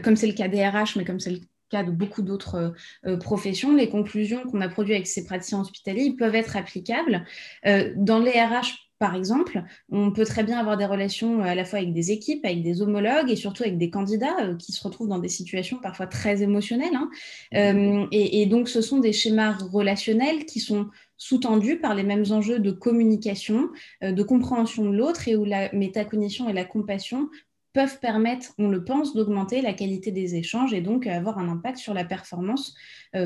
comme 0.02 0.16
c'est 0.16 0.26
le 0.26 0.32
cas 0.32 0.48
des 0.48 0.66
RH, 0.66 0.96
mais 0.96 1.04
comme 1.04 1.20
c'est 1.20 1.30
le 1.30 1.40
cas 1.70 1.84
de 1.84 1.90
beaucoup 1.90 2.22
d'autres 2.22 2.74
professions, 3.20 3.74
les 3.74 3.88
conclusions 3.88 4.42
qu'on 4.44 4.60
a 4.60 4.68
produites 4.68 4.94
avec 4.94 5.06
ces 5.06 5.24
praticiens 5.24 5.60
hospitaliers 5.60 6.14
peuvent 6.18 6.34
être 6.34 6.56
applicables. 6.56 7.24
dans 7.64 8.18
les 8.18 8.32
RH, 8.32 8.90
par 9.00 9.14
exemple, 9.14 9.64
on 9.90 10.12
peut 10.12 10.26
très 10.26 10.44
bien 10.44 10.58
avoir 10.58 10.76
des 10.76 10.84
relations 10.84 11.40
euh, 11.40 11.44
à 11.44 11.54
la 11.54 11.64
fois 11.64 11.78
avec 11.78 11.94
des 11.94 12.12
équipes, 12.12 12.44
avec 12.44 12.62
des 12.62 12.82
homologues 12.82 13.30
et 13.30 13.36
surtout 13.36 13.62
avec 13.62 13.78
des 13.78 13.88
candidats 13.88 14.36
euh, 14.42 14.56
qui 14.56 14.72
se 14.72 14.84
retrouvent 14.84 15.08
dans 15.08 15.18
des 15.18 15.30
situations 15.30 15.78
parfois 15.78 16.06
très 16.06 16.42
émotionnelles. 16.42 16.94
Hein. 16.94 17.08
Euh, 17.54 18.06
et, 18.12 18.44
donc, 18.44 18.68
ce 18.68 18.82
sont 18.82 18.98
des 18.98 19.14
schémas 19.14 19.56
relationnels 19.72 20.44
qui 20.44 20.60
sont 20.60 20.90
sous-tendus 21.16 21.78
par 21.78 21.94
les 21.94 22.02
mêmes 22.02 22.26
enjeux 22.30 22.58
de 22.58 22.70
communication, 22.70 23.68
de 24.02 24.22
compréhension 24.22 24.84
de 24.84 24.96
l'autre 24.96 25.28
et 25.28 25.36
où 25.36 25.44
la 25.44 25.72
métacognition 25.72 26.48
et 26.48 26.52
la 26.52 26.64
compassion 26.64 27.28
peuvent 27.72 28.00
permettre, 28.00 28.52
on 28.58 28.68
le 28.68 28.84
pense, 28.84 29.14
d'augmenter 29.14 29.62
la 29.62 29.72
qualité 29.72 30.10
des 30.10 30.34
échanges 30.34 30.72
et 30.72 30.80
donc 30.80 31.06
avoir 31.06 31.38
un 31.38 31.48
impact 31.48 31.78
sur 31.78 31.94
la 31.94 32.04
performance, 32.04 32.74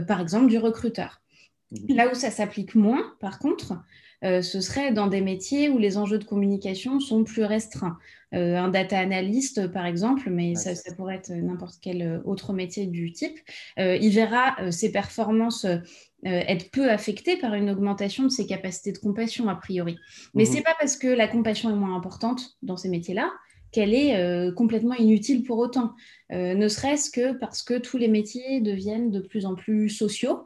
par 0.07 0.21
exemple, 0.21 0.49
du 0.49 0.59
recruteur. 0.59 1.23
Mmh. 1.71 1.95
Là 1.95 2.11
où 2.11 2.15
ça 2.15 2.31
s'applique 2.31 2.75
moins, 2.75 3.15
par 3.21 3.39
contre, 3.39 3.75
euh, 4.25 4.41
ce 4.43 4.61
serait 4.61 4.93
dans 4.93 5.07
des 5.07 5.21
métiers 5.21 5.69
où 5.69 5.79
les 5.79 5.99
enjeux 5.99 6.19
de 6.19 6.25
communication 6.25 6.99
sont 6.99 7.25
plus 7.25 7.45
restreints. 7.45 7.99
Euh, 8.35 8.57
un 8.57 8.69
data 8.69 8.99
analyst, 8.99 9.69
par 9.69 9.87
exemple, 9.87 10.31
mais 10.31 10.55
ça, 10.55 10.73
pourrait 10.97 11.17
être 11.17 11.31
n'importe 11.31 11.77
quel 11.81 12.23
autre 12.25 12.53
métier 12.53 12.87
du 12.87 13.13
type, 13.13 13.39
euh, 13.79 13.97
il 13.97 14.13
verra 14.13 14.57
ses 14.71 14.91
performances 14.91 15.67
être 16.27 16.71
peu 16.71 16.91
affectées 16.91 17.37
par 17.37 17.53
une 17.53 17.69
augmentation 17.69 18.25
de 18.25 18.31
ses 18.31 18.47
capacités 18.47 18.93
de 18.93 18.99
compassion, 18.99 19.47
a 19.51 19.57
priori. 19.57 19.99
Mais 20.33 20.45
mmh 20.45 20.47
ce 20.47 20.53
n'est 20.55 20.63
pas 20.63 20.75
parce 20.81 20.97
que 20.97 21.07
la 21.07 21.29
compassion 21.29 21.69
est 21.69 21.77
moins 21.77 21.95
importante 21.95 22.57
dans 22.63 22.79
ces 22.79 22.89
métiers-là 22.89 23.31
qu'elle 23.75 23.93
est 23.93 24.55
complètement 24.55 24.95
inutile 24.95 25.43
pour 25.43 25.59
autant. 25.59 25.95
ne 26.31 26.69
serait-ce 26.69 27.11
que 27.11 27.33
parce 27.33 27.63
que 27.63 27.79
tous 27.79 27.99
les 27.99 28.09
métiers 28.09 28.61
deviennent 28.61 29.11
de 29.11 29.21
plus 29.21 29.45
en 29.45 29.55
plus 29.55 29.91
sociaux 29.91 30.45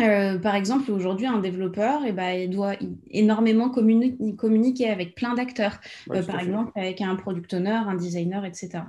euh, 0.00 0.38
par 0.38 0.54
exemple, 0.54 0.92
aujourd'hui, 0.92 1.26
un 1.26 1.40
développeur, 1.40 2.02
eh 2.06 2.12
ben, 2.12 2.30
il 2.30 2.50
doit 2.50 2.76
énormément 3.10 3.68
communiquer 3.68 4.88
avec 4.88 5.16
plein 5.16 5.34
d'acteurs, 5.34 5.80
euh, 6.10 6.22
par 6.22 6.38
exemple 6.40 6.72
avec 6.76 7.00
un 7.00 7.16
product 7.16 7.52
owner, 7.54 7.70
un 7.70 7.96
designer, 7.96 8.44
etc. 8.44 8.84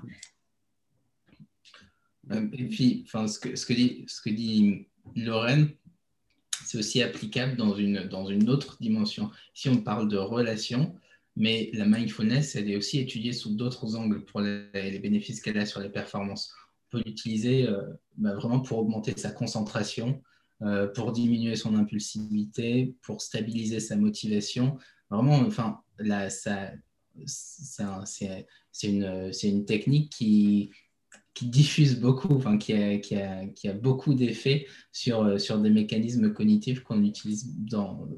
Euh, 2.31 2.47
et 2.53 2.65
puis, 2.65 3.05
ce 3.07 3.39
que, 3.39 3.55
ce, 3.55 3.65
que 3.65 3.73
dit, 3.73 4.05
ce 4.07 4.21
que 4.21 4.29
dit 4.29 4.87
Lorraine, 5.15 5.69
c'est 6.65 6.77
aussi 6.77 7.01
applicable 7.01 7.55
dans 7.55 7.73
une, 7.73 8.03
dans 8.03 8.27
une 8.27 8.47
autre 8.47 8.77
dimension. 8.79 9.31
Si 9.55 9.67
on 9.67 9.77
parle 9.77 10.09
de 10.09 10.17
relations, 10.17 10.95
mais 11.39 11.71
la 11.73 11.85
mindfulness, 11.85 12.55
elle 12.55 12.69
est 12.69 12.75
aussi 12.75 12.99
étudiée 12.99 13.33
sous 13.33 13.55
d'autres 13.55 13.95
angles 13.95 14.23
pour 14.25 14.41
les, 14.41 14.99
bénéfices 15.01 15.41
qu'elle 15.41 15.57
a 15.57 15.65
sur 15.65 15.79
les 15.79 15.89
performances. 15.89 16.53
On 16.91 16.97
peut 16.97 17.03
l'utiliser 17.05 17.67
bah, 18.17 18.35
vraiment 18.35 18.59
pour 18.59 18.79
augmenter 18.79 19.13
sa 19.15 19.31
concentration, 19.31 20.21
euh, 20.61 20.87
pour 20.87 21.13
diminuer 21.13 21.55
son 21.55 21.73
impulsivité, 21.75 22.93
pour 23.03 23.21
stabiliser 23.21 23.79
sa 23.79 23.95
motivation. 23.95 24.77
Vraiment, 25.09 25.35
enfin, 25.35 25.79
c'est 27.25 27.63
une, 28.83 29.31
une, 29.43 29.65
technique 29.65 30.11
qui, 30.11 30.71
qui 31.33 31.47
diffuse 31.47 32.01
beaucoup, 32.01 32.35
enfin, 32.35 32.57
qui, 32.57 32.73
a, 32.73 32.97
qui, 32.97 33.15
a, 33.15 33.47
qui 33.47 33.69
a 33.69 33.73
beaucoup 33.73 34.13
d'effets 34.13 34.67
sur, 34.91 35.39
sur 35.39 35.59
des 35.59 35.69
mécanismes 35.69 36.33
cognitifs 36.33 36.81
qu'on 36.81 37.01
utilise, 37.05 37.55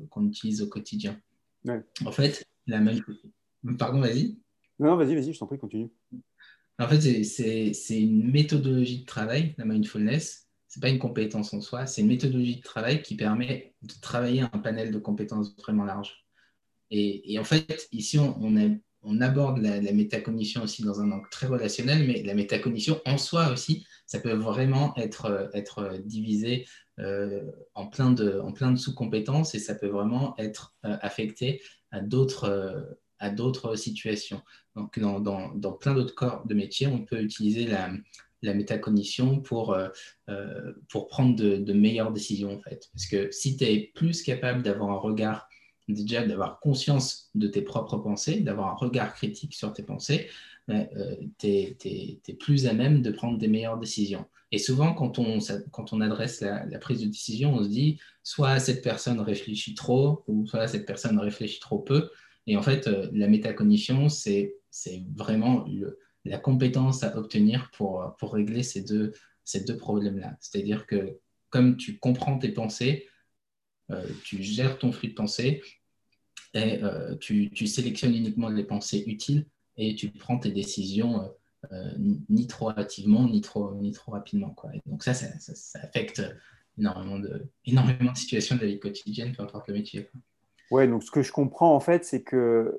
qu'on 0.09 0.25
utilise 0.25 0.63
au 0.63 0.67
quotidien. 0.67 1.21
En 2.03 2.11
fait, 2.11 2.43
la 2.67 2.79
même... 2.79 3.01
Pardon, 3.77 3.99
vas-y. 3.99 4.37
Non, 4.79 4.95
vas-y, 4.95 5.15
vas-y, 5.15 5.33
je 5.33 5.39
t'en 5.39 5.47
prie, 5.47 5.59
continue. 5.59 5.89
En 6.79 6.87
fait, 6.87 7.23
c'est 7.23 8.01
une 8.01 8.31
méthodologie 8.31 9.01
de 9.01 9.05
travail, 9.05 9.53
la 9.57 9.65
mindfulness. 9.65 10.47
Ce 10.67 10.79
n'est 10.79 10.81
pas 10.81 10.89
une 10.89 10.99
compétence 10.99 11.53
en 11.53 11.61
soi, 11.61 11.85
c'est 11.85 12.01
une 12.01 12.07
méthodologie 12.07 12.55
de 12.55 12.61
travail 12.61 13.01
qui 13.01 13.15
permet 13.15 13.75
de 13.81 13.93
travailler 14.01 14.41
un 14.41 14.47
panel 14.47 14.91
de 14.91 14.97
compétences 14.97 15.55
vraiment 15.57 15.83
large. 15.83 16.25
Et, 16.89 17.37
en 17.39 17.43
fait, 17.43 17.87
ici, 17.91 18.19
on, 18.19 18.37
on, 19.03 19.21
aborde 19.21 19.59
la, 19.59 19.79
métacognition 19.93 20.63
aussi 20.63 20.83
dans 20.83 20.99
un 20.99 21.11
angle 21.11 21.29
très 21.29 21.47
relationnel, 21.47 22.05
mais 22.05 22.23
la 22.23 22.33
métacognition 22.33 22.99
en 23.05 23.17
soi 23.17 23.51
aussi, 23.51 23.85
ça 24.05 24.19
peut 24.19 24.33
vraiment 24.33 24.95
être, 24.97 25.49
être 25.53 25.99
divisé 26.03 26.65
euh, 26.65 26.90
en 27.73 27.87
plein 27.87 28.11
de, 28.11 28.39
en 28.39 28.51
plein 28.51 28.71
de 28.71 28.77
sous-compétences 28.77 29.55
et 29.55 29.59
ça 29.59 29.75
peut 29.75 29.87
vraiment 29.87 30.35
être 30.37 30.75
euh, 30.85 30.97
affecté 31.01 31.61
à 31.91 32.01
d'autres 32.01 32.45
euh, 32.45 32.81
à 33.19 33.29
d'autres 33.29 33.75
situations. 33.75 34.41
Donc, 34.75 34.97
dans, 34.97 35.19
dans, 35.19 35.53
dans 35.53 35.73
plein 35.73 35.93
d'autres 35.93 36.15
corps 36.15 36.45
de 36.47 36.55
métier, 36.55 36.87
on 36.87 37.05
peut 37.05 37.21
utiliser 37.21 37.67
la, 37.67 37.91
la 38.41 38.55
métacognition 38.55 39.41
pour, 39.41 39.77
pour 40.89 41.07
prendre 41.07 41.35
de, 41.35 41.57
de, 41.57 41.73
meilleures 41.73 42.11
décisions, 42.11 42.55
en 42.55 42.59
fait. 42.59 42.89
Parce 42.91 43.05
que 43.05 43.29
si 43.29 43.57
tu 43.57 43.65
es 43.65 43.91
plus 43.93 44.23
capable 44.23 44.63
d'avoir 44.63 44.89
un 44.89 44.97
regard 44.97 45.47
déjà 45.93 46.25
d'avoir 46.25 46.59
conscience 46.59 47.29
de 47.35 47.47
tes 47.47 47.61
propres 47.61 47.97
pensées, 47.97 48.41
d'avoir 48.41 48.69
un 48.69 48.75
regard 48.75 49.13
critique 49.13 49.53
sur 49.53 49.73
tes 49.73 49.83
pensées, 49.83 50.29
euh, 50.69 51.15
tu 51.37 51.47
es, 51.47 52.35
plus 52.39 52.67
à 52.67 52.73
même 52.73 53.01
de 53.01 53.11
prendre 53.11 53.37
des 53.37 53.47
meilleures 53.47 53.79
décisions. 53.79 54.25
Et 54.51 54.57
souvent, 54.57 54.93
quand 54.93 55.19
on, 55.19 55.39
quand 55.71 55.93
on 55.93 56.01
adresse 56.01 56.41
la, 56.41 56.79
prise 56.79 57.01
de 57.01 57.07
décision, 57.07 57.55
on 57.55 57.63
se 57.63 57.69
dit 57.69 57.99
soit 58.23 58.59
cette 58.59 58.83
personne 58.83 59.19
réfléchit 59.19 59.75
trop, 59.75 60.23
ou 60.27 60.45
soit 60.45 60.67
cette 60.67 60.85
personne 60.85 61.19
réfléchit 61.19 61.59
trop 61.59 61.79
peu. 61.79 62.09
Et 62.47 62.57
en 62.57 62.61
fait, 62.61 62.87
euh, 62.87 63.09
la 63.13 63.27
métacognition, 63.27 64.09
c'est 64.09 64.55
vraiment 65.15 65.65
la 66.25 66.37
compétence 66.37 67.03
à 67.03 67.17
obtenir 67.17 67.71
pour, 67.73 68.15
pour 68.19 68.33
régler 68.33 68.63
ces 68.63 68.81
deux, 68.81 69.13
ces 69.43 69.63
deux 69.63 69.77
problèmes-là. 69.77 70.37
C'est-à-dire 70.39 70.85
que 70.85 71.17
comme 71.49 71.77
tu 71.77 71.99
comprends 71.99 72.39
tes 72.39 72.49
pensées, 72.49 73.07
euh, 73.91 74.07
tu 74.23 74.41
gères 74.41 74.79
ton 74.79 74.91
flux 74.91 75.09
de 75.09 75.13
pensée 75.13 75.61
et 76.53 76.81
euh, 76.83 77.15
tu, 77.17 77.67
sélectionnes 77.67 78.15
uniquement 78.15 78.49
les 78.49 78.63
pensées 78.63 79.03
utiles 79.05 79.45
et 79.81 79.95
tu 79.95 80.11
prends 80.11 80.37
tes 80.37 80.51
décisions 80.51 81.33
euh, 81.71 81.91
ni 82.29 82.47
trop 82.47 82.69
hâtivement 82.69 83.27
ni 83.27 83.41
trop, 83.41 83.73
ni 83.75 83.91
trop 83.91 84.11
rapidement. 84.11 84.51
Quoi. 84.51 84.71
donc 84.85 85.03
ça 85.03 85.13
ça, 85.13 85.79
affecte 85.81 86.21
énormément 86.77 87.19
de, 87.19 87.47
énormément 87.65 88.11
de 88.11 88.17
situations 88.17 88.55
de 88.55 88.61
la 88.61 88.67
vie 88.67 88.79
quotidienne, 88.79 89.33
peu 89.35 89.43
importe 89.43 89.67
le 89.67 89.73
métier. 89.73 90.07
Oui, 90.69 90.87
donc 90.87 91.03
ce 91.03 91.11
que 91.11 91.23
je 91.23 91.31
comprends 91.31 91.75
en 91.75 91.79
fait, 91.79 92.05
c'est 92.05 92.21
que 92.21 92.77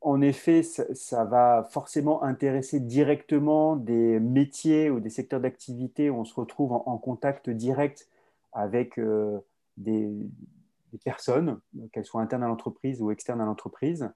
en 0.00 0.20
effet, 0.20 0.62
ça, 0.62 1.24
va 1.24 1.66
forcément 1.70 2.22
intéresser 2.22 2.78
directement 2.78 3.74
des 3.74 4.20
métiers 4.20 4.90
ou 4.90 5.00
des 5.00 5.08
secteurs 5.08 5.40
d'activité 5.40 6.10
où 6.10 6.16
on 6.16 6.26
se 6.26 6.34
retrouve 6.34 6.72
en, 6.72 6.98
contact 6.98 7.48
direct 7.48 8.10
avec 8.52 9.00
des, 9.78 10.12
personnes, 11.06 11.58
qu'elles 11.90 12.04
soient 12.04 12.20
internes 12.20 12.42
à 12.42 12.48
l'entreprise 12.48 13.00
ou 13.00 13.10
externes 13.10 13.40
à 13.40 13.46
l'entreprise. 13.46 14.10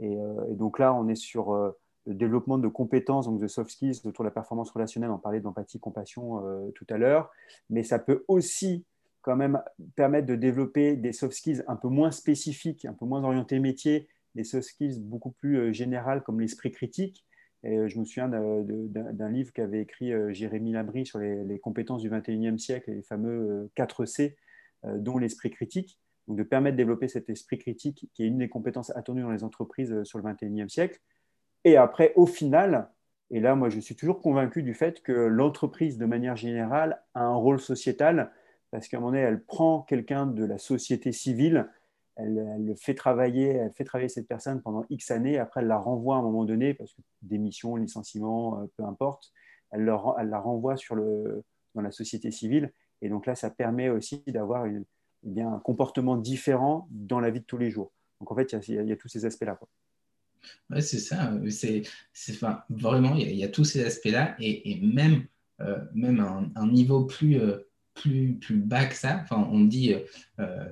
Et, 0.00 0.16
euh, 0.16 0.54
donc 0.54 0.78
là, 0.78 0.94
on 0.94 1.08
est 1.08 1.14
sur 1.14 1.52
euh, 1.52 1.70
développement 2.06 2.58
de 2.58 2.68
compétences, 2.68 3.26
donc 3.26 3.40
de 3.40 3.46
soft 3.46 3.70
skills 3.70 4.00
autour 4.04 4.24
de 4.24 4.28
la 4.28 4.32
performance 4.32 4.70
relationnelle. 4.70 5.10
On 5.10 5.18
parlait 5.18 5.40
d'empathie, 5.40 5.78
compassion 5.78 6.46
euh, 6.46 6.70
tout 6.72 6.86
à 6.90 6.98
l'heure. 6.98 7.30
Mais 7.70 7.82
ça 7.82 7.98
peut 7.98 8.24
aussi 8.28 8.84
quand 9.22 9.36
même 9.36 9.62
permettre 9.96 10.26
de 10.26 10.34
développer 10.34 10.96
des 10.96 11.12
soft 11.12 11.34
skills 11.34 11.62
un 11.66 11.76
peu 11.76 11.88
moins 11.88 12.10
spécifiques, 12.10 12.84
un 12.84 12.92
peu 12.92 13.06
moins 13.06 13.24
orientés 13.24 13.58
métier, 13.58 14.08
des 14.34 14.44
soft 14.44 14.68
skills 14.68 15.00
beaucoup 15.00 15.30
plus 15.30 15.72
générales 15.72 16.22
comme 16.22 16.40
l'esprit 16.40 16.70
critique. 16.70 17.24
Et 17.62 17.88
je 17.88 17.98
me 17.98 18.04
souviens 18.04 18.28
d'un 18.28 19.30
livre 19.30 19.50
qu'avait 19.54 19.80
écrit 19.80 20.12
Jérémy 20.34 20.72
Labry 20.72 21.06
sur 21.06 21.18
les, 21.18 21.58
compétences 21.58 22.02
du 22.02 22.10
21e 22.10 22.58
siècle, 22.58 22.90
les 22.90 23.00
fameux 23.00 23.70
4 23.76 24.04
C, 24.04 24.36
dont 24.84 25.16
l'esprit 25.16 25.50
critique 25.50 25.98
donc 26.26 26.38
de 26.38 26.42
permettre 26.42 26.76
de 26.76 26.82
développer 26.82 27.08
cet 27.08 27.28
esprit 27.28 27.58
critique 27.58 28.08
qui 28.14 28.22
est 28.22 28.26
une 28.26 28.38
des 28.38 28.48
compétences 28.48 28.90
attendues 28.96 29.22
dans 29.22 29.30
les 29.30 29.44
entreprises 29.44 29.92
euh, 29.92 30.04
sur 30.04 30.18
le 30.18 30.24
21e 30.24 30.68
siècle. 30.68 31.00
Et 31.64 31.76
après, 31.76 32.12
au 32.16 32.26
final, 32.26 32.90
et 33.30 33.40
là, 33.40 33.54
moi, 33.54 33.68
je 33.68 33.80
suis 33.80 33.96
toujours 33.96 34.20
convaincu 34.20 34.62
du 34.62 34.74
fait 34.74 35.02
que 35.02 35.12
l'entreprise, 35.12 35.98
de 35.98 36.06
manière 36.06 36.36
générale, 36.36 37.02
a 37.14 37.24
un 37.24 37.34
rôle 37.34 37.58
sociétal, 37.60 38.30
parce 38.70 38.88
qu'à 38.88 38.98
un 38.98 39.00
moment 39.00 39.12
donné, 39.12 39.22
elle 39.22 39.42
prend 39.42 39.82
quelqu'un 39.82 40.26
de 40.26 40.44
la 40.44 40.58
société 40.58 41.12
civile, 41.12 41.68
elle, 42.16 42.64
le 42.64 42.74
fait 42.76 42.94
travailler, 42.94 43.48
elle 43.48 43.72
fait 43.72 43.84
travailler 43.84 44.08
cette 44.08 44.28
personne 44.28 44.62
pendant 44.62 44.84
X 44.90 45.10
années, 45.10 45.38
après, 45.38 45.62
elle 45.62 45.68
la 45.68 45.78
renvoie 45.78 46.16
à 46.16 46.18
un 46.18 46.22
moment 46.22 46.44
donné, 46.44 46.74
parce 46.74 46.92
que 46.92 47.00
démission, 47.22 47.76
licenciement, 47.76 48.60
euh, 48.60 48.66
peu 48.76 48.84
importe, 48.84 49.32
elle, 49.70 49.84
la 49.84 50.38
renvoie 50.38 50.76
sur 50.76 50.94
le, 50.94 51.42
dans 51.74 51.82
la 51.82 51.90
société 51.90 52.30
civile. 52.30 52.72
Et 53.02 53.08
donc 53.08 53.26
là, 53.26 53.34
ça 53.34 53.50
permet 53.50 53.88
aussi 53.88 54.22
d'avoir 54.26 54.66
eh 54.66 55.40
un 55.40 55.58
comportement 55.58 56.16
différent 56.16 56.86
dans 56.90 57.20
la 57.20 57.30
vie 57.30 57.40
de 57.40 57.44
tous 57.44 57.58
les 57.58 57.70
jours. 57.70 57.92
Donc 58.20 58.30
en 58.30 58.36
fait, 58.36 58.52
il 58.52 58.74
y, 58.88 58.92
a, 58.92 58.96
tous 58.96 59.08
ces 59.08 59.24
aspects-là. 59.24 59.58
Oui, 60.70 60.82
c'est 60.82 60.98
ça. 60.98 61.32
C'est, 61.48 61.82
enfin, 62.30 62.62
vraiment, 62.70 63.14
il 63.16 63.34
y, 63.34 63.44
a, 63.44 63.48
tous 63.48 63.64
ces 63.64 63.84
aspects-là 63.84 64.36
et, 64.38 64.80
même, 64.82 65.26
euh, 65.60 65.78
même 65.94 66.20
un, 66.54 66.66
niveau 66.66 67.04
plus, 67.04 67.40
euh, 67.40 67.58
plus, 67.94 68.34
plus 68.34 68.56
bas 68.56 68.86
que 68.86 68.94
ça. 68.94 69.20
Enfin, 69.22 69.48
on 69.50 69.64
dit, 69.64 69.94
euh, 70.40 70.68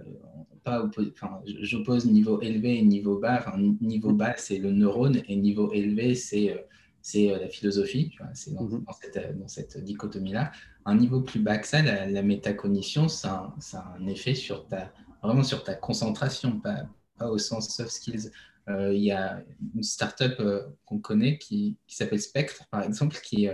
pas 0.64 0.84
enfin, 0.84 1.40
j'oppose 1.60 2.06
niveau 2.06 2.40
élevé 2.40 2.78
et 2.78 2.82
niveau 2.82 3.18
bas. 3.18 3.38
Enfin, 3.38 3.58
niveau 3.80 4.12
bas, 4.12 4.34
c'est 4.36 4.58
le 4.58 4.70
neurone 4.70 5.22
et 5.28 5.36
niveau 5.36 5.72
élevé, 5.72 6.14
c'est 6.14 6.56
c'est 7.04 7.26
la 7.26 7.48
philosophie, 7.48 8.16
c'est 8.32 8.54
dans, 8.54 8.62
mhm. 8.62 8.84
dans, 8.84 9.48
cette, 9.48 9.82
dichotomie-là. 9.82 10.52
Un 10.84 10.94
niveau 10.96 11.20
plus 11.20 11.40
bas 11.40 11.58
que 11.58 11.66
ça, 11.66 11.82
la, 11.82 12.22
métacognition, 12.22 13.08
ça, 13.08 13.52
ça, 13.58 13.80
a 13.80 13.96
un 13.98 14.06
effet 14.06 14.34
sur 14.34 14.68
ta, 14.68 14.92
vraiment 15.22 15.42
sur 15.42 15.64
ta 15.64 15.74
concentration, 15.74 16.60
pas, 16.60 16.86
pas 17.18 17.28
au 17.28 17.38
sens 17.38 17.74
soft 17.74 17.90
skills. 17.90 18.30
Il 18.68 19.02
y 19.02 19.12
a 19.12 19.42
une 19.74 19.82
startup 19.82 20.38
up 20.40 20.66
qu'on 20.84 20.98
connaît 20.98 21.38
qui, 21.38 21.76
s'appelle 21.88 22.20
Spectre, 22.20 22.64
par 22.70 22.82
exemple, 22.82 23.18
qui, 23.22 23.48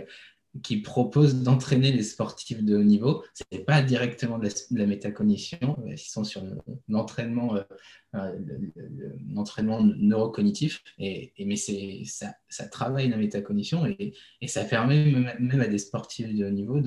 qui 0.63 0.79
propose 0.79 1.43
d'entraîner 1.43 1.93
les 1.93 2.03
sportifs 2.03 2.63
de 2.63 2.77
haut 2.77 2.83
niveau. 2.83 3.23
Ce 3.35 3.43
n'est 3.53 3.65
pas 3.65 3.83
directement 3.83 4.39
de 4.39 4.49
la, 4.71 4.87
métacognition, 4.87 5.79
ils 5.87 5.99
sont 5.99 6.25
sur 6.25 6.43
l'entraînement 6.89 7.57
euh, 7.57 7.63
euh 8.15 8.39
neurocognitif, 9.99 10.83
mais 10.99 11.33
ça, 12.07 12.65
travaille 12.71 13.09
la 13.09 13.17
métacognition 13.17 13.87
et, 13.87 14.15
ça 14.47 14.65
permet 14.65 15.13
même, 15.39 15.61
à 15.61 15.69
des 15.69 15.79
sportifs 15.79 16.35
de 16.35 16.47
haut 16.47 16.51
niveau 16.51 16.81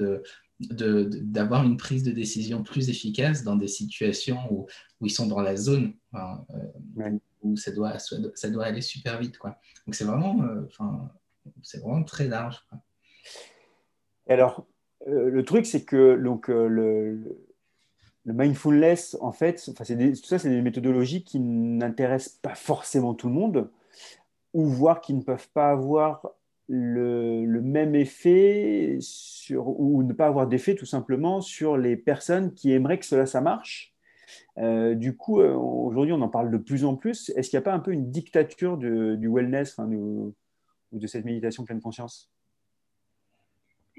d'avoir 0.59 1.63
une 1.63 1.77
prise 1.77 2.03
de 2.03 2.11
décision 2.11 2.63
plus 2.63 2.89
efficace 2.89 3.43
dans 3.43 3.55
des 3.55 3.67
situations 3.67 4.39
où, 4.51 4.67
ils 5.03 5.11
sont 5.11 5.27
dans 5.27 5.41
la 5.41 5.55
zone 5.55 5.93
euh, 6.13 7.17
où 7.43 7.55
ça 7.55 7.71
doit, 7.71 7.97
ça 7.99 8.49
doit 8.49 8.65
aller 8.65 8.81
super 8.81 9.19
vite. 9.19 9.37
Quoi. 9.37 9.57
Donc 9.85 9.95
c'est 9.95 10.05
vraiment, 10.05 10.43
euh, 10.43 10.67
c'est 11.61 11.79
vraiment 11.79 12.03
très 12.03 12.27
large. 12.27 12.65
Alors, 14.27 14.65
euh, 15.07 15.29
le 15.29 15.43
truc, 15.43 15.65
c'est 15.65 15.83
que 15.83 16.15
donc, 16.15 16.49
euh, 16.49 16.67
le, 16.67 17.37
mindfulness, 18.25 19.17
en 19.19 19.31
fait, 19.31 19.55
tout 19.65 19.73
ça, 19.75 20.39
c'est 20.39 20.49
des 20.49 20.61
méthodologies 20.61 21.23
qui 21.23 21.39
n'intéressent 21.39 22.39
pas 22.41 22.55
forcément 22.55 23.13
tout 23.15 23.27
le 23.27 23.33
monde, 23.33 23.69
ou 24.53 24.65
voire 24.65 25.01
qui 25.01 25.13
ne 25.13 25.21
peuvent 25.21 25.49
pas 25.53 25.71
avoir 25.71 26.27
le, 26.67 27.45
même 27.61 27.95
effet 27.95 28.97
sur, 28.99 29.79
ou 29.79 30.03
ne 30.03 30.13
pas 30.13 30.27
avoir 30.27 30.47
d'effet 30.47 30.75
tout 30.75 30.85
simplement 30.85 31.41
sur 31.41 31.77
les 31.77 31.97
personnes 31.97 32.53
qui 32.53 32.71
aimeraient 32.71 32.99
que 32.99 33.05
cela 33.05 33.25
ça 33.25 33.41
marche. 33.41 33.90
Euh, 34.61 34.95
du 34.95 35.17
coup, 35.17 35.41
aujourd'hui, 35.41 36.13
on 36.13 36.21
en 36.21 36.29
parle 36.29 36.51
de 36.51 36.57
plus 36.57 36.85
en 36.85 36.95
plus. 36.95 37.29
Est-ce 37.35 37.49
qu'il 37.49 37.57
n'y 37.57 37.63
a 37.63 37.65
pas 37.65 37.73
un 37.73 37.79
peu 37.79 37.91
une 37.91 38.11
dictature 38.11 38.77
du 38.77 39.27
wellness 39.27 39.77
ou 39.79 40.33
de 40.91 41.07
cette 41.07 41.25
méditation 41.25 41.65
pleine 41.65 41.81
conscience? 41.81 42.31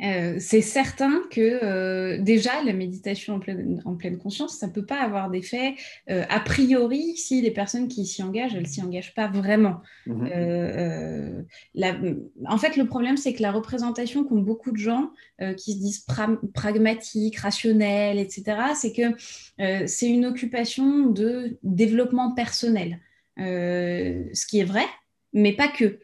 Euh, 0.03 0.37
c'est 0.39 0.63
certain 0.63 1.23
que 1.31 1.41
euh, 1.41 2.19
déjà 2.19 2.63
la 2.65 2.73
méditation 2.73 3.35
en 3.35 3.39
pleine, 3.39 3.81
en 3.85 3.95
pleine 3.95 4.19
conscience, 4.19 4.59
ça 4.59 4.67
ne 4.67 4.73
peut 4.73 4.85
pas 4.85 5.01
avoir 5.01 5.31
d'effet 5.31 5.77
euh, 6.11 6.25
a 6.29 6.41
priori 6.41 7.17
si 7.17 7.41
les 7.41 7.53
personnes 7.53 7.89
qui 7.89 8.05
s'y 8.05 8.23
engagent, 8.23 8.55
elles 8.55 8.63
ne 8.63 8.69
s'y 8.69 8.83
engagent 8.83 9.15
pas 9.15 9.29
vraiment. 9.29 9.81
Mhm. 10.07 11.47
en 12.49 12.59
fait, 12.59 12.77
le 12.77 12.87
problème, 12.87 13.17
c'est 13.17 13.33
que 13.33 13.43
la 13.43 13.53
représentation 13.53 14.25
qu'ont 14.25 14.41
beaucoup 14.41 14.73
de 14.73 14.77
gens 14.77 15.11
qui 15.57 15.73
se 15.73 15.79
disent 15.79 16.07
pragmatiques, 16.55 17.39
rationnels, 17.39 18.19
etc., 18.19 18.45
c'est 18.75 18.93
que 18.93 19.87
c'est 19.87 20.09
une 20.09 20.27
occupation 20.27 21.07
de 21.07 21.59
développement 21.63 22.35
personnel. 22.35 23.01
ce 23.37 24.47
qui 24.47 24.61
est 24.61 24.65
vrai, 24.65 24.85
mais 25.33 25.53
pas 25.55 25.69
que. 25.69 25.99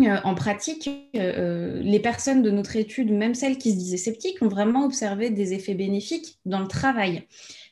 Euh, 0.00 0.16
en 0.24 0.34
pratique, 0.34 0.88
euh, 1.16 1.80
les 1.82 2.00
personnes 2.00 2.42
de 2.42 2.50
notre 2.50 2.76
étude, 2.76 3.12
même 3.12 3.34
celles 3.34 3.58
qui 3.58 3.72
se 3.72 3.76
disaient 3.76 3.98
sceptiques, 3.98 4.40
ont 4.40 4.48
vraiment 4.48 4.84
observé 4.84 5.30
des 5.30 5.52
effets 5.52 5.74
bénéfiques 5.74 6.38
dans 6.46 6.60
le 6.60 6.66
travail. 6.66 7.28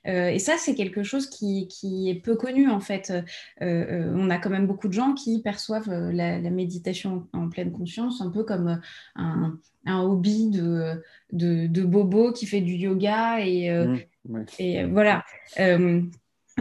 Euh, 0.06 0.28
et 0.28 0.38
ça, 0.38 0.54
c'est 0.58 0.74
quelque 0.74 1.02
chose 1.02 1.28
qui, 1.28 1.68
est 2.08 2.14
peu 2.22 2.36
connu 2.36 2.70
en 2.70 2.80
fait. 2.80 3.12
on 3.60 4.30
a 4.30 4.38
quand 4.38 4.50
même 4.50 4.66
beaucoup 4.66 4.88
de 4.88 4.92
gens 4.92 5.14
qui 5.14 5.42
perçoivent 5.42 5.90
la, 5.90 6.38
méditation 6.50 7.26
en 7.32 7.48
pleine 7.48 7.72
conscience 7.72 8.20
un 8.20 8.30
peu 8.30 8.44
comme 8.44 8.80
un, 9.16 9.58
hobby 9.86 10.50
de, 10.50 11.02
de, 11.32 11.82
bobo 11.82 12.32
qui 12.32 12.46
fait 12.46 12.60
du 12.60 12.74
yoga 12.74 13.40
et, 13.40 13.70
mmh, 13.70 14.44
et 14.58 14.84
voilà. 14.84 15.24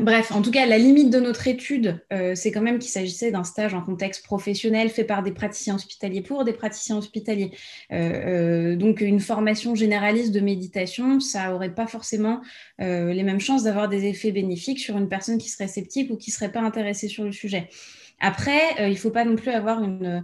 Bref, 0.02 0.32
en 0.32 0.42
tout 0.42 0.52
cas, 0.52 0.66
la 0.66 0.78
limite 0.78 1.10
de 1.10 1.20
notre 1.20 1.48
étude, 1.48 2.00
euh, 2.14 2.34
c'est 2.36 2.52
quand 2.52 2.62
même 2.62 2.80
qu'il 2.80 2.92
s'agissait 2.92 3.32
d'un 3.32 3.44
stage 3.44 3.74
en 3.74 3.82
contexte 3.82 4.24
professionnel 4.24 4.90
fait 4.90 5.04
par 5.04 5.24
des 5.24 5.32
praticiens 5.32 5.76
hospitaliers 5.76 6.22
pour 6.22 6.44
des 6.46 6.54
praticiens 6.54 6.98
hospitaliers. 6.98 7.52
Euh, 7.92 8.74
euh, 8.74 8.76
donc, 8.76 9.02
une 9.02 9.20
formation 9.20 9.76
généraliste 9.76 10.32
de 10.32 10.40
méditation, 10.40 11.20
ça 11.20 11.50
n'aurait 11.50 11.74
pas 11.74 11.88
forcément 11.88 12.42
les 12.80 13.24
mêmes 13.24 13.40
chances 13.40 13.64
d'avoir 13.64 13.90
des 13.90 14.06
effets 14.06 14.32
bénéfiques 14.32 14.80
sur 14.80 14.98
une 14.98 15.10
personne 15.10 15.38
qui 15.38 15.50
serait 15.50 15.68
sceptique 15.68 16.12
ou 16.12 16.16
qui 16.16 16.32
ne 16.32 16.34
serait 16.34 16.52
pas 16.52 16.62
intéressée 16.62 17.08
sur 17.08 17.24
le 17.24 17.32
sujet. 17.32 17.70
Après, 18.20 18.82
euh, 18.82 18.88
il 18.88 18.94
ne 18.94 18.98
faut 18.98 19.12
pas 19.12 19.24
non 19.24 19.36
plus 19.36 19.52
avoir 19.52 19.82
une, 19.82 20.24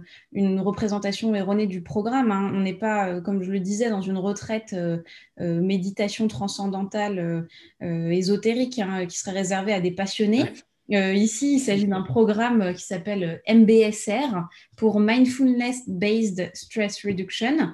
représentation 0.60 1.34
erronée 1.34 1.66
du 1.66 1.82
programme. 1.82 2.30
Hein. 2.30 2.50
On 2.54 2.60
n'est 2.60 2.74
pas, 2.74 3.08
euh, 3.08 3.20
comme 3.20 3.42
je 3.42 3.50
le 3.50 3.60
disais, 3.60 3.88
dans 3.88 4.02
une 4.02 4.18
retraite 4.18 4.74
euh, 4.74 4.98
méditation 5.38 6.28
transcendantale 6.28 7.46
ésotérique 7.80 8.78
hein, 8.78 9.06
qui 9.06 9.18
serait 9.18 9.32
réservée 9.32 9.72
à 9.72 9.80
des 9.80 9.90
passionnés. 9.90 10.44
ici, 10.88 11.54
il 11.54 11.60
s'agit 11.60 11.86
d'un 11.86 12.02
programme 12.02 12.74
qui 12.74 12.82
s'appelle 12.82 13.42
MBSR 13.48 14.46
pour 14.76 15.00
Mindfulness 15.00 15.88
Based 15.88 16.50
Stress 16.54 17.04
Reduction 17.04 17.72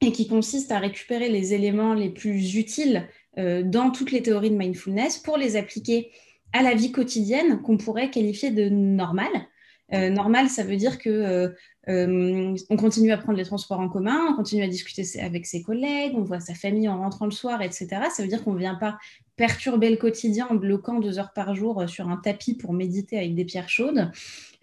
et 0.00 0.12
qui 0.12 0.28
consiste 0.28 0.70
à 0.70 0.78
récupérer 0.78 1.28
les 1.28 1.54
éléments 1.54 1.94
les 1.94 2.10
plus 2.10 2.56
utiles 2.56 3.08
dans 3.36 3.90
toutes 3.90 4.10
les 4.10 4.22
théories 4.22 4.50
de 4.50 4.56
mindfulness 4.56 5.18
pour 5.18 5.36
les 5.36 5.56
appliquer 5.56 6.10
à 6.52 6.62
la 6.62 6.74
vie 6.74 6.92
quotidienne 6.92 7.60
qu'on 7.62 7.76
pourrait 7.76 8.10
qualifier 8.10 8.50
de 8.50 8.68
normale. 8.68 9.48
Euh, 9.94 10.10
normal, 10.10 10.50
ça 10.50 10.64
veut 10.64 10.76
dire 10.76 10.98
que 10.98 11.08
euh, 11.08 11.48
euh, 11.88 12.54
on 12.68 12.76
continue 12.76 13.10
à 13.10 13.16
prendre 13.16 13.38
les 13.38 13.44
transports 13.44 13.80
en 13.80 13.88
commun, 13.88 14.26
on 14.30 14.36
continue 14.36 14.62
à 14.62 14.68
discuter 14.68 15.02
avec 15.20 15.46
ses 15.46 15.62
collègues, 15.62 16.12
on 16.14 16.22
voit 16.22 16.40
sa 16.40 16.54
famille 16.54 16.88
en 16.88 16.98
rentrant 16.98 17.24
le 17.24 17.30
soir, 17.30 17.62
etc. 17.62 17.88
Ça 18.14 18.22
veut 18.22 18.28
dire 18.28 18.44
qu'on 18.44 18.52
ne 18.52 18.58
vient 18.58 18.74
pas 18.74 18.98
perturber 19.36 19.88
le 19.88 19.96
quotidien 19.96 20.46
en 20.50 20.56
bloquant 20.56 21.00
deux 21.00 21.18
heures 21.18 21.32
par 21.32 21.54
jour 21.54 21.88
sur 21.88 22.08
un 22.08 22.16
tapis 22.16 22.54
pour 22.54 22.74
méditer 22.74 23.16
avec 23.16 23.34
des 23.34 23.44
pierres 23.44 23.68
chaudes. 23.70 24.10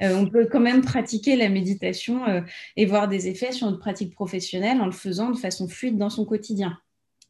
on 0.01 0.27
peut 0.27 0.47
quand 0.51 0.59
même 0.59 0.81
pratiquer 0.81 1.37
la 1.37 1.47
méditation 1.47 2.43
et 2.75 2.85
voir 2.85 3.07
des 3.07 3.29
effets 3.29 3.53
sur 3.53 3.67
notre 3.67 3.79
pratique 3.79 4.13
professionnelle 4.13 4.81
en 4.81 4.85
le 4.85 4.91
faisant 4.91 5.31
de 5.31 5.37
façon 5.37 5.69
fluide 5.69 5.97
dans 5.97 6.09
son 6.09 6.25
quotidien. 6.25 6.77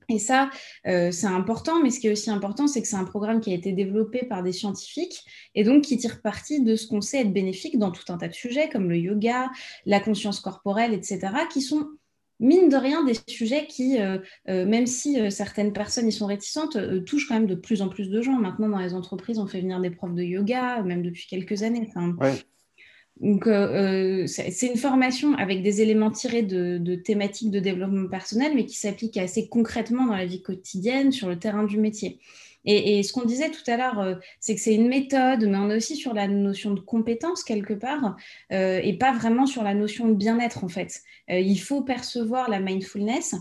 Et 0.09 0.19
ça, 0.19 0.49
euh, 0.87 1.11
c'est 1.11 1.27
important, 1.27 1.81
mais 1.81 1.89
ce 1.89 1.99
qui 1.99 2.07
est 2.07 2.11
aussi 2.11 2.29
important, 2.29 2.67
c'est 2.67 2.81
que 2.81 2.87
c'est 2.87 2.95
un 2.95 3.05
programme 3.05 3.41
qui 3.41 3.51
a 3.51 3.55
été 3.55 3.71
développé 3.71 4.25
par 4.25 4.43
des 4.43 4.51
scientifiques 4.51 5.23
et 5.55 5.63
donc 5.63 5.83
qui 5.83 5.97
tire 5.97 6.21
parti 6.21 6.61
de 6.61 6.75
ce 6.75 6.87
qu'on 6.87 7.01
sait 7.01 7.21
être 7.21 7.33
bénéfique 7.33 7.79
dans 7.79 7.91
tout 7.91 8.11
un 8.11 8.17
tas 8.17 8.27
de 8.27 8.33
sujets 8.33 8.69
comme 8.69 8.89
le 8.89 8.97
yoga, 8.97 9.49
la 9.85 9.99
conscience 9.99 10.39
corporelle, 10.39 10.93
etc., 10.93 11.19
qui 11.51 11.61
sont, 11.61 11.87
mine 12.39 12.69
de 12.69 12.75
rien, 12.75 13.03
des 13.03 13.15
sujets 13.27 13.65
qui, 13.67 13.99
euh, 13.99 14.19
euh, 14.49 14.65
même 14.65 14.85
si 14.85 15.31
certaines 15.31 15.73
personnes 15.73 16.07
y 16.07 16.11
sont 16.11 16.27
réticentes, 16.27 16.77
touchent 17.05 17.27
quand 17.27 17.35
même 17.35 17.47
de 17.47 17.55
plus 17.55 17.81
en 17.81 17.89
plus 17.89 18.09
de 18.09 18.21
gens. 18.21 18.33
Maintenant, 18.33 18.69
dans 18.69 18.79
les 18.79 18.93
entreprises, 18.93 19.39
on 19.39 19.47
fait 19.47 19.61
venir 19.61 19.79
des 19.79 19.89
profs 19.89 20.13
de 20.13 20.23
yoga, 20.23 20.81
même 20.83 21.01
depuis 21.01 21.27
quelques 21.27 21.63
années. 21.63 21.89
Donc, 23.21 23.47
euh, 23.47 24.23
euh, 24.23 24.27
c'est 24.27 24.67
une 24.67 24.77
formation 24.77 25.35
avec 25.35 25.63
des 25.63 25.81
éléments 25.81 26.11
tirés 26.11 26.41
de, 26.41 26.95
thématiques 26.95 27.49
de 27.49 27.59
développement 27.59 28.09
personnel, 28.09 28.51
mais 28.55 28.65
qui 28.65 28.75
s'appliquent 28.75 29.17
assez 29.17 29.47
concrètement 29.47 30.05
dans 30.05 30.15
la 30.15 30.25
vie 30.25 30.41
quotidienne, 30.41 31.11
sur 31.13 31.29
le 31.29 31.39
terrain 31.39 31.63
du 31.63 31.79
métier. 31.79 32.19
Et, 32.67 33.03
ce 33.03 33.13
qu'on 33.13 33.25
disait 33.25 33.51
tout 33.51 33.61
à 33.67 33.77
l'heure, 33.77 33.99
euh, 33.99 34.15
c'est 34.39 34.55
que 34.55 34.61
c'est 34.61 34.73
une 34.73 34.87
méthode, 34.87 35.45
mais 35.45 35.57
on 35.57 35.69
est 35.69 35.77
aussi 35.77 35.95
sur 35.95 36.13
la 36.13 36.27
notion 36.27 36.73
de 36.73 36.79
compétence 36.79 37.43
quelque 37.43 37.73
part, 37.73 38.17
et 38.49 38.97
pas 38.99 39.13
vraiment 39.13 39.45
sur 39.45 39.63
la 39.63 39.75
notion 39.75 40.07
de 40.07 40.15
bien-être 40.15 40.63
en 40.63 40.67
fait. 40.67 41.01
il 41.29 41.59
faut 41.59 41.81
percevoir 41.81 42.49
la 42.49 42.59
mindfulness 42.59 43.35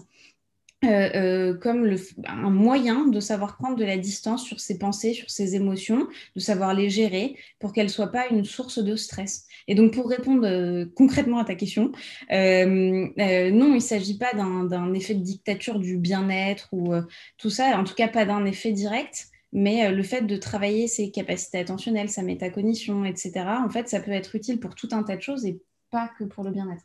euh, 0.84 1.10
euh, 1.14 1.54
comme 1.54 1.96
un 2.26 2.50
moyen 2.50 3.06
de 3.06 3.20
savoir 3.20 3.56
prendre 3.56 3.76
de 3.76 3.84
la 3.84 3.96
distance 3.96 4.44
sur 4.44 4.60
ses 4.60 4.78
pensées, 4.78 5.14
sur 5.14 5.30
ses 5.30 5.54
émotions, 5.56 6.06
de 6.34 6.40
savoir 6.40 6.74
les 6.74 6.90
gérer 6.90 7.36
pour 7.58 7.72
qu'elles 7.72 7.86
ne 7.86 7.90
soient 7.90 8.12
pas 8.12 8.28
une 8.28 8.44
source 8.44 8.78
de 8.78 8.96
stress. 8.96 9.46
Et 9.68 9.74
donc, 9.74 9.94
pour 9.94 10.08
répondre 10.08 10.46
euh, 10.46 10.86
concrètement 10.94 11.38
à 11.38 11.44
ta 11.44 11.54
question, 11.54 11.92
non, 12.30 13.12
il 13.16 13.74
ne 13.74 13.78
s'agit 13.78 14.18
pas 14.18 14.32
d'un 14.34 14.92
effet 14.94 15.14
de 15.14 15.22
dictature 15.22 15.78
du 15.78 15.98
bien-être 15.98 16.68
ou 16.72 16.94
tout 17.38 17.50
ça, 17.50 17.78
en 17.78 17.84
tout 17.84 17.94
cas 17.94 18.08
pas 18.08 18.24
d'un 18.24 18.44
effet 18.44 18.72
direct. 18.72 19.28
Mais 19.52 19.90
le 19.92 20.02
fait 20.02 20.22
de 20.22 20.36
travailler 20.36 20.88
ses 20.88 21.12
capacités 21.12 21.58
attentionnelles, 21.58 22.08
sa 22.08 22.22
métacognition, 22.22 23.04
etc., 23.04 23.32
en 23.64 23.70
fait, 23.70 23.88
ça 23.88 24.00
peut 24.00 24.10
être 24.10 24.34
utile 24.34 24.58
pour 24.58 24.74
tout 24.74 24.88
un 24.90 25.04
tas 25.04 25.16
de 25.16 25.22
choses 25.22 25.46
et 25.46 25.60
pas 25.90 26.10
que 26.18 26.24
pour 26.24 26.42
le 26.42 26.50
bien-être. 26.50 26.84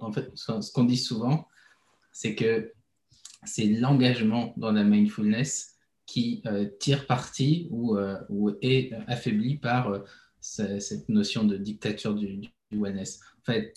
En 0.00 0.12
fait, 0.12 0.28
ce 0.34 0.72
qu'on 0.72 0.84
dit 0.84 0.96
souvent, 0.96 1.46
c'est 2.12 2.34
que 2.34 2.72
c'est 3.44 3.66
l'engagement 3.66 4.54
dans 4.56 4.72
la 4.72 4.84
mindfulness 4.84 5.78
qui 6.08 6.42
euh, 6.46 6.66
tire 6.80 7.06
parti 7.06 7.68
ou, 7.70 7.96
euh, 7.96 8.16
ou, 8.30 8.50
est 8.62 8.92
affaibli 9.06 9.58
par 9.58 9.90
euh, 9.90 10.00
cette 10.40 11.08
notion 11.10 11.44
de 11.44 11.56
dictature 11.56 12.14
du, 12.14 12.38
du 12.38 12.50
wellness. 12.72 13.20
En 13.40 13.44
fait, 13.44 13.74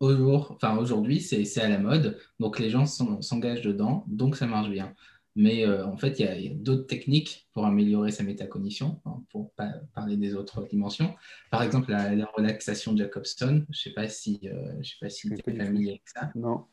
enfin, 0.00 0.78
aujourd'hui, 0.78 1.20
c'est 1.20 1.60
à 1.60 1.68
la 1.68 1.78
mode, 1.78 2.18
donc 2.40 2.58
les 2.58 2.70
gens 2.70 2.86
s'engagent 2.86 3.62
dedans, 3.62 4.04
donc 4.08 4.36
ça 4.36 4.46
marche 4.46 4.70
bien. 4.70 4.94
Mais 5.36 5.66
en 5.66 5.96
fait, 5.96 6.20
il 6.20 6.26
y 6.26 6.48
a, 6.48 6.54
d'autres 6.54 6.86
techniques 6.86 7.48
pour 7.52 7.66
améliorer 7.66 8.12
sa 8.12 8.22
métacognition, 8.22 9.00
hein, 9.04 9.20
pour 9.30 9.52
pas 9.54 9.72
parler 9.92 10.16
des 10.16 10.34
autres 10.36 10.64
dimensions. 10.68 11.12
Par 11.50 11.64
exemple, 11.64 11.90
la, 11.90 12.26
relaxation 12.36 12.96
Jacobson, 12.96 13.64
je 13.68 13.70
ne 13.70 13.74
sais 13.74 13.90
pas 13.90 14.08
si, 14.08 14.38
je 14.80 14.88
sais 14.88 14.96
pas 15.00 15.10
si 15.10 15.28
tu 15.28 15.34
es 15.34 15.56
familier 15.56 15.90
avec 15.90 16.08
ça. 16.08 16.30
Non. 16.36 16.66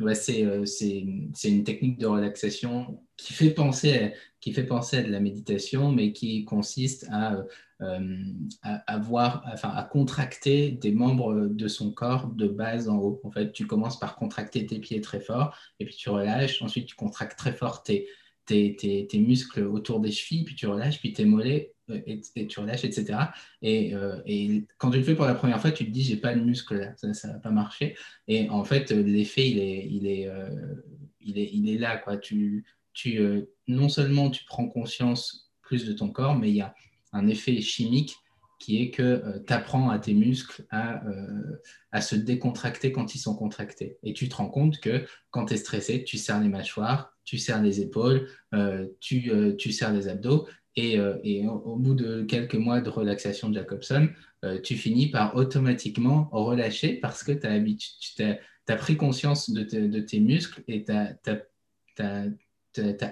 Euh, 0.00 0.64
c'est 0.64 1.48
une 1.48 1.64
technique 1.64 1.98
de 1.98 2.06
relaxation 2.06 3.00
qui 3.16 3.32
fait, 3.32 3.50
penser 3.50 3.98
à, 3.98 4.10
qui 4.40 4.52
fait 4.52 4.64
penser 4.64 4.98
à 4.98 5.02
de 5.02 5.10
la 5.10 5.20
méditation, 5.20 5.92
mais 5.92 6.12
qui 6.12 6.44
consiste 6.44 7.06
à, 7.10 7.44
euh, 7.82 8.24
avoir, 8.86 9.44
enfin, 9.52 9.70
à 9.70 9.82
contracter 9.84 10.70
des 10.70 10.92
membres 10.92 11.46
de 11.46 11.68
son 11.68 11.92
corps 11.92 12.28
de 12.28 12.48
base 12.48 12.88
en 12.88 12.98
haut. 12.98 13.20
En 13.24 13.30
fait, 13.30 13.52
tu 13.52 13.66
commences 13.66 13.98
par 13.98 14.16
contracter 14.16 14.66
tes 14.66 14.78
pieds 14.78 15.00
très 15.00 15.20
fort, 15.20 15.56
et 15.78 15.84
puis 15.84 15.94
tu 15.94 16.08
relâches. 16.08 16.62
Ensuite, 16.62 16.86
tu 16.86 16.96
contractes 16.96 17.38
très 17.38 17.52
fort 17.52 17.82
tes, 17.82 18.08
tes, 18.46 18.76
tes 18.76 19.18
muscles 19.18 19.64
autour 19.64 20.00
des 20.00 20.10
chevilles, 20.10 20.44
puis 20.44 20.54
tu 20.54 20.66
relâches, 20.66 21.00
puis 21.00 21.12
tes 21.12 21.24
mollets 21.24 21.74
et, 22.06 22.46
tu 22.46 22.60
relâches, 22.60 22.84
etc. 22.84 23.18
Euh, 23.64 24.20
et, 24.26 24.64
quand 24.78 24.90
tu 24.90 24.98
le 24.98 25.04
fais 25.04 25.14
pour 25.14 25.26
la 25.26 25.34
première 25.34 25.60
fois, 25.60 25.70
tu 25.70 25.84
te 25.84 25.90
dis, 25.90 26.02
j'ai 26.02 26.16
pas 26.16 26.34
de 26.34 26.40
muscle 26.40 26.76
là, 26.76 26.94
ça 26.96 27.28
ne 27.28 27.32
va 27.32 27.38
pas 27.38 27.50
marcher. 27.50 27.96
Et 28.28 28.48
en 28.50 28.64
fait, 28.64 28.90
l'effet, 28.90 29.48
il 29.48 29.58
est, 29.58 29.88
il, 29.90 30.06
est, 30.06 30.26
euh, 30.26 30.48
il, 31.20 31.38
est, 31.38 31.50
il 31.52 31.68
est 31.68 31.78
là. 31.78 31.96
Quoi. 31.96 32.16
Tu, 32.16 32.64
tu, 32.92 33.18
euh, 33.18 33.52
non 33.68 33.88
seulement 33.88 34.30
tu 34.30 34.44
prends 34.44 34.68
conscience 34.68 35.52
plus 35.62 35.86
de 35.86 35.92
ton 35.92 36.10
corps, 36.10 36.36
mais 36.36 36.50
il 36.50 36.56
y 36.56 36.60
a 36.60 36.74
un 37.12 37.28
effet 37.28 37.60
chimique 37.60 38.16
qui 38.58 38.80
est 38.80 38.90
que 38.90 39.42
tu 39.44 39.52
apprends 39.52 39.90
à 39.90 39.98
tes 39.98 40.14
muscles 40.14 40.64
à, 40.70 41.02
à, 41.90 42.00
se 42.00 42.14
décontracter 42.14 42.92
quand 42.92 43.12
ils 43.16 43.18
sont 43.18 43.34
contractés. 43.34 43.98
Et 44.04 44.12
tu 44.12 44.28
te 44.28 44.36
rends 44.36 44.48
compte 44.48 44.78
que 44.78 45.04
quand 45.30 45.46
tu 45.46 45.54
es 45.54 45.56
stressé, 45.56 46.04
tu 46.04 46.16
serres 46.16 46.40
les 46.40 46.48
mâchoires, 46.48 47.12
tu 47.24 47.38
serres 47.38 47.60
les 47.60 47.80
épaules, 47.80 48.28
tu, 49.00 49.32
tu 49.58 49.72
serres 49.72 49.92
les 49.92 50.06
abdos, 50.06 50.46
et, 50.76 50.98
euh, 50.98 51.18
au, 51.48 51.76
bout 51.76 51.94
de 51.94 52.22
quelques 52.22 52.54
mois 52.54 52.80
de 52.80 52.88
relaxation 52.88 53.48
de 53.48 53.54
Jacobson, 53.54 54.08
euh, 54.44 54.60
tu 54.60 54.74
finis 54.74 55.10
par 55.10 55.36
automatiquement 55.36 56.28
relâcher 56.32 56.94
parce 56.94 57.22
que 57.22 57.32
tu 57.32 58.22
as, 58.22 58.76
pris 58.76 58.96
conscience 58.96 59.50
de, 59.50 60.00
tes 60.00 60.20
muscles 60.20 60.62
et 60.68 60.84
tu 60.84 60.92
as, 60.92 61.14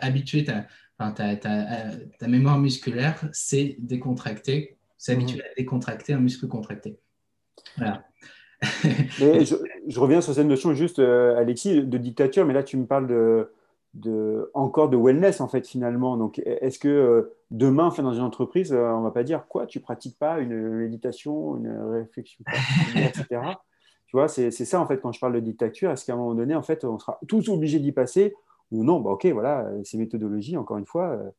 habitué 0.01 0.45
ta, 0.45 0.67
ta, 0.99 2.29
mémoire 2.29 2.59
musculaire, 2.59 3.29
c'est 3.33 3.77
décontracté, 3.79 4.79
habitué 5.09 5.39
mmh. 5.39 5.43
à 5.43 5.55
décontracter 5.57 6.13
un 6.15 6.21
muscle 6.21 6.49
contracté. 6.49 6.99
Voilà. 7.77 8.07
je, 9.19 10.01
reviens 10.01 10.21
sur 10.21 10.35
cette 10.35 10.47
notion 10.47 10.75
juste, 10.75 10.99
euh, 10.99 11.37
Alexis, 11.37 11.83
de 11.83 11.99
dictature, 11.99 12.45
mais 12.45 12.55
là 12.55 12.63
tu 12.63 12.77
me 12.77 12.87
parles 12.87 13.07
de, 13.07 13.51
de, 13.95 14.51
encore 14.55 14.89
de 14.89 14.97
wellness 14.97 15.41
en 15.41 15.49
fait 15.49 15.67
finalement. 15.67 16.17
Donc 16.17 16.41
est-ce 16.45 16.79
que 16.79 16.89
euh, 16.89 17.37
demain, 17.51 17.87
enfin, 17.87 18.03
dans 18.03 18.13
une 18.13 18.21
entreprise, 18.21 18.73
euh, 18.73 18.91
on 18.93 19.03
va 19.03 19.11
pas 19.11 19.25
dire 19.25 19.47
quoi, 19.49 19.67
tu 19.67 19.81
pratiques 19.81 20.19
pas 20.19 20.41
une 20.41 20.57
méditation, 20.79 21.57
une 21.57 21.71
réflexion, 21.93 22.45
etc. 22.97 23.41
Tu 24.07 24.17
vois, 24.17 24.27
c'est 24.27 24.51
ça 24.51 24.81
en 24.81 24.89
fait 24.89 25.01
quand 25.01 25.13
je 25.13 25.21
parle 25.21 25.35
de 25.35 25.39
dictature. 25.39 25.93
Est-ce 25.93 26.05
qu'à 26.05 26.15
un 26.15 26.17
moment 26.17 26.35
donné, 26.35 26.57
en 26.57 26.65
fait, 26.65 26.85
on 26.85 26.99
sera 26.99 27.21
tous 27.29 27.49
obligés 27.49 27.79
d'y 27.79 27.93
passer 27.93 28.35
ou 28.73 28.83
non? 28.83 28.99
Bah, 28.99 29.11
Ok, 29.11 29.25
voilà, 29.27 29.71
ces 29.85 29.99
méthodologies, 29.99 30.57
encore 30.57 30.79
une 30.79 30.85
fois, 30.85 31.11
euh, 31.11 31.31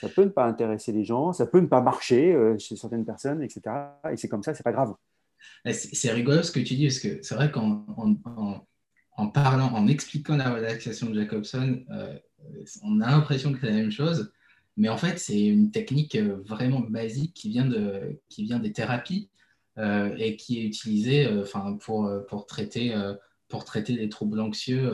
ça 0.00 0.08
peut 0.08 0.22
ne 0.22 0.28
pas 0.28 0.44
intéresser 0.44 0.92
les 0.92 1.02
gens, 1.02 1.32
ça 1.32 1.46
peut 1.46 1.58
ne 1.58 1.66
pas 1.66 1.80
marcher 1.80 2.38
chez 2.60 2.76
certaines 2.76 3.04
personnes, 3.04 3.42
etc. 3.42 3.62
Et 4.12 4.16
c'est 4.16 4.28
comme 4.28 4.44
ça, 4.44 4.54
c'est 4.54 4.62
pas 4.62 4.70
grave. 4.70 4.94
C'est 5.72 6.12
rigolo 6.12 6.44
ce 6.44 6.52
que 6.52 6.60
tu 6.60 6.74
dis, 6.74 6.86
parce 6.86 7.00
que 7.00 7.20
c'est 7.20 7.34
vrai 7.34 7.50
qu'en 7.50 7.84
en, 9.20 9.28
parlant, 9.28 9.72
en 9.74 9.86
expliquant 9.86 10.36
la 10.36 10.52
relaxation 10.52 11.10
de 11.10 11.20
Jacobson, 11.20 11.84
euh, 11.90 12.18
on 12.82 13.00
a 13.00 13.10
l'impression 13.10 13.52
que 13.52 13.60
c'est 13.60 13.66
la 13.66 13.76
même 13.76 13.90
chose, 13.90 14.32
mais 14.76 14.88
en 14.88 14.96
fait, 14.96 15.18
c'est 15.18 15.46
une 15.46 15.70
technique 15.70 16.14
euh, 16.14 16.36
vraiment 16.46 16.80
basique 16.80 17.34
qui 17.34 17.50
vient, 17.50 17.66
de, 17.66 18.18
qui 18.28 18.44
vient 18.44 18.58
des 18.58 18.72
thérapies 18.72 19.30
euh, 19.78 20.14
et 20.16 20.36
qui 20.36 20.60
est 20.60 20.64
utilisée 20.64 21.28
enfin, 21.40 21.76
pour, 21.80 22.10
pour, 22.28 22.46
traiter, 22.46 22.94
pour 23.48 23.64
traiter 23.64 23.96
des 23.96 24.08
troubles 24.08 24.40
anxieux 24.40 24.90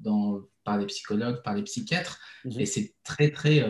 dans, 0.00 0.40
par 0.64 0.78
les 0.78 0.86
psychologues, 0.86 1.42
par 1.42 1.54
les 1.54 1.62
psychiatres. 1.62 2.20
Mhm. 2.44 2.60
Et 2.60 2.66
c'est 2.66 2.94
très, 3.02 3.30
très 3.30 3.64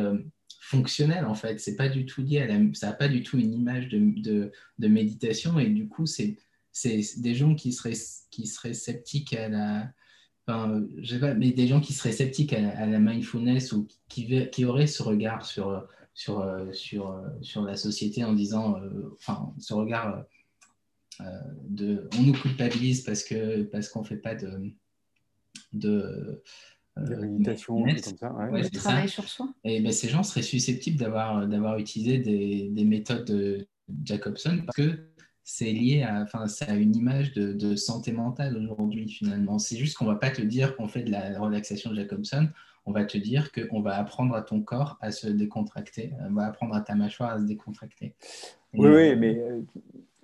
fonctionnel 0.61 1.25
en 1.25 1.35
fait. 1.35 1.59
C'est 1.61 1.77
pas 1.77 1.89
du 1.89 2.05
tout 2.05 2.21
lié 2.21 2.41
à 2.41 2.47
la, 2.47 2.59
ça 2.75 2.89
n'a 2.89 2.93
pas 2.93 3.09
du 3.09 3.23
tout 3.23 3.39
une 3.39 3.55
image 3.55 3.89
de, 3.89 4.51
de, 4.79 4.89
méditation 4.89 5.59
et 5.59 5.71
du 5.71 5.89
coup 5.89 6.05
c'est 6.05 6.37
c'est 6.79 7.21
des 7.21 7.35
gens 7.35 7.55
qui 7.55 7.73
seraient 7.73 7.99
qui 8.31 8.47
seraient 8.47 8.75
sceptiques 8.75 9.35
à 9.35 9.49
la 9.49 9.91
enfin, 10.47 10.83
je 11.03 11.15
sais 11.15 11.21
pas, 11.21 11.35
mais 11.35 11.51
des 11.51 11.67
gens 11.67 11.81
qui 11.81 11.93
seraient 11.93 12.13
sceptiques 12.13 12.53
à 12.53 12.87
la, 12.87 12.99
mindfulness 12.99 13.73
ou 13.73 13.87
qui, 14.09 14.49
qui 14.51 14.65
auraient 14.65 14.87
ce 14.87 15.03
regard 15.03 15.45
sur 15.45 15.87
sur 16.15 16.47
sur 16.73 17.23
sur 17.43 17.63
la 17.63 17.77
société 17.77 18.25
en 18.25 18.33
disant 18.33 18.81
euh, 18.81 19.15
enfin 19.15 19.53
ce 19.59 19.75
regard 19.75 20.25
euh, 21.21 21.25
de 21.69 22.09
on 22.19 22.23
nous 22.23 22.33
culpabilise 22.33 23.03
parce 23.03 23.25
que 23.25 23.65
parce 23.65 23.89
qu'on 23.89 24.05
fait 24.05 24.17
pas 24.17 24.35
de 24.35 24.73
de 25.73 26.43
de 26.97 27.15
méditation, 27.15 27.85
comme 27.85 27.99
ça. 27.99 28.33
Ouais. 28.51 28.69
travail 28.71 29.09
sur 29.09 29.29
soi. 29.29 29.55
Et 29.63 29.81
ben, 29.81 29.93
ces 29.93 30.09
gens 30.09 30.25
seraient 30.25 30.43
susceptibles 30.43 30.97
d'avoir, 30.97 31.47
d'avoir 31.47 31.79
utilisé 31.79 32.19
des, 32.19 32.71
des, 32.71 32.85
méthodes 32.85 33.25
de 33.25 33.69
Jacobson 34.03 34.63
parce 34.67 34.77
que 34.77 35.09
c'est 35.51 35.73
lié 35.73 36.03
à, 36.03 36.21
enfin, 36.21 36.45
une 36.77 36.95
image 36.95 37.33
de, 37.33 37.75
santé 37.75 38.13
mentale 38.13 38.55
aujourd'hui 38.59 39.09
finalement. 39.09 39.59
C'est 39.59 39.79
juste 39.79 39.97
qu'on 39.97 40.05
va 40.05 40.17
pas 40.17 40.29
te 40.29 40.43
dire 40.43 40.77
qu'on 40.77 40.89
fait 40.89 41.03
de 41.03 41.11
la 41.11 41.41
relaxation 41.41 41.95
Jacobson, 41.95 42.51
on 42.85 42.93
va 42.93 43.07
te 43.07 43.17
dire 43.17 43.51
qu'on 43.51 43.81
va 43.81 43.97
apprendre 43.97 44.35
à 44.35 44.43
ton 44.43 44.61
corps 44.61 44.99
à 45.01 45.11
se 45.11 45.27
décontracter, 45.27 46.13
on 46.21 46.35
va 46.35 46.45
apprendre 46.45 46.75
à 46.75 46.83
ta 46.83 46.95
mâchoire 46.95 47.31
à 47.31 47.39
se 47.39 47.45
décontracter. 47.45 48.15
oui, 48.75 48.91
oui, 48.91 49.17
mais 49.17 49.39
euh, 49.39 49.63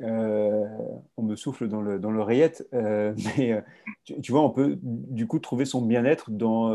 euh, 0.02 0.66
on 1.16 1.22
me 1.22 1.36
souffle 1.36 1.68
dans 1.68 1.80
l'oreillette, 1.80 2.68
euh, 2.74 3.14
mais 3.38 3.64
tu, 4.04 4.30
vois, 4.30 4.42
on 4.42 4.50
peut 4.50 4.78
du 4.82 5.26
coup 5.26 5.38
trouver 5.38 5.64
son 5.64 5.80
bien-être 5.80 6.32
dans, 6.32 6.70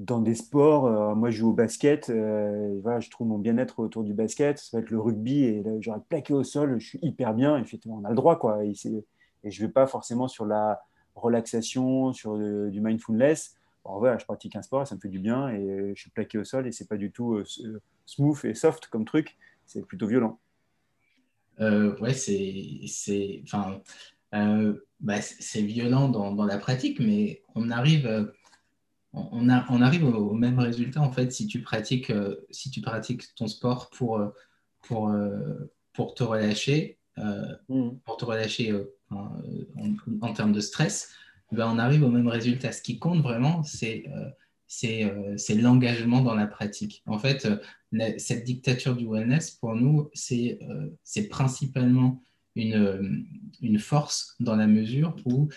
dans 0.00 0.20
des 0.20 0.34
sports. 0.34 1.14
moi, 1.14 1.30
je 1.30 1.38
joue 1.38 1.50
au 1.50 1.52
basket, 1.52 2.10
voilà, 2.10 3.00
je 3.00 3.10
trouve 3.10 3.28
mon 3.28 3.38
bien-être 3.38 3.80
autour 3.80 4.02
du 4.02 4.14
basket, 4.14 4.58
ça 4.58 4.76
va 4.76 4.82
être 4.82 4.90
le 4.90 4.98
rugby, 4.98 5.44
et 5.44 5.62
j'aurais 5.80 6.00
plaqué 6.08 6.32
au 6.32 6.42
sol, 6.42 6.78
je 6.78 6.86
suis 6.86 6.98
hyper 7.02 7.34
bien, 7.34 7.58
effectivement, 7.58 8.00
on 8.02 8.04
a 8.04 8.08
le 8.08 8.14
droit, 8.14 8.38
quoi, 8.38 8.64
et, 8.64 8.72
et 9.44 9.50
je 9.50 9.62
ne 9.62 9.66
vais 9.66 9.72
pas 9.72 9.86
forcément 9.86 10.26
sur 10.26 10.46
la 10.46 10.80
relaxation, 11.14 12.12
sur 12.12 12.38
du 12.38 12.80
mindfulness. 12.80 13.56
En 13.84 13.98
vrai, 13.98 14.18
je 14.18 14.24
pratique 14.24 14.56
un 14.56 14.62
sport, 14.62 14.86
ça 14.86 14.94
me 14.94 15.00
fait 15.00 15.08
du 15.08 15.18
bien, 15.18 15.48
et 15.50 15.92
je 15.94 16.00
suis 16.00 16.10
plaqué 16.10 16.38
au 16.38 16.44
sol, 16.44 16.66
et 16.66 16.72
c'est 16.72 16.88
pas 16.88 16.96
du 16.96 17.12
tout 17.12 17.38
smooth 18.06 18.44
et 18.44 18.54
soft 18.54 18.86
comme 18.86 19.04
truc, 19.04 19.36
c'est 19.66 19.86
plutôt 19.86 20.06
violent. 20.06 20.38
Euh, 21.60 21.96
ouais, 21.98 22.14
c'est, 22.14 23.42
enfin, 23.44 23.80
euh, 24.34 24.74
bah, 25.00 25.20
c'est 25.20 25.62
violent 25.62 26.08
dans, 26.08 26.44
la 26.44 26.58
pratique, 26.58 27.00
mais 27.00 27.42
on 27.54 27.70
arrive, 27.70 28.06
euh, 28.06 28.24
on, 29.12 29.48
a, 29.48 29.66
on 29.70 29.82
arrive 29.82 30.04
au, 30.04 30.34
même 30.34 30.58
résultat 30.58 31.00
en 31.00 31.10
fait 31.10 31.32
si 31.32 31.46
tu 31.46 31.62
pratiques, 31.62 32.12
si 32.50 32.70
tu 32.70 32.80
pratiques 32.80 33.34
ton 33.34 33.46
sport 33.48 33.90
pour, 33.90 34.20
pour, 34.82 35.12
pour 35.92 36.14
te 36.14 36.22
relâcher, 36.22 36.98
mmh. 37.16 37.90
pour 38.04 38.16
te 38.16 38.24
relâcher 38.24 38.72
en, 39.10 39.30
en, 40.20 40.32
termes 40.32 40.52
de 40.52 40.60
stress, 40.60 41.12
ben 41.50 41.68
on 41.68 41.78
arrive 41.78 42.04
au 42.04 42.10
même 42.10 42.28
résultat. 42.28 42.72
Ce 42.72 42.82
qui 42.82 42.98
compte 42.98 43.22
vraiment, 43.22 43.62
c'est 43.64 44.04
euh, 44.84 45.34
c'est 45.36 45.54
l'engagement 45.54 46.22
dans 46.22 46.34
la 46.34 46.46
pratique. 46.46 47.02
En 47.06 47.18
fait, 47.18 47.44
euh, 47.44 48.12
cette 48.18 48.44
dictature 48.44 48.94
du 48.94 49.06
wellness, 49.06 49.50
pour 49.50 49.74
nous, 49.74 50.08
c'est 50.14 50.58
euh, 50.62 51.28
principalement 51.28 52.22
une, 52.54 53.26
une, 53.60 53.78
force 53.78 54.36
dans 54.38 54.56
la 54.56 54.66
mesure 54.66 55.16
où 55.24 55.48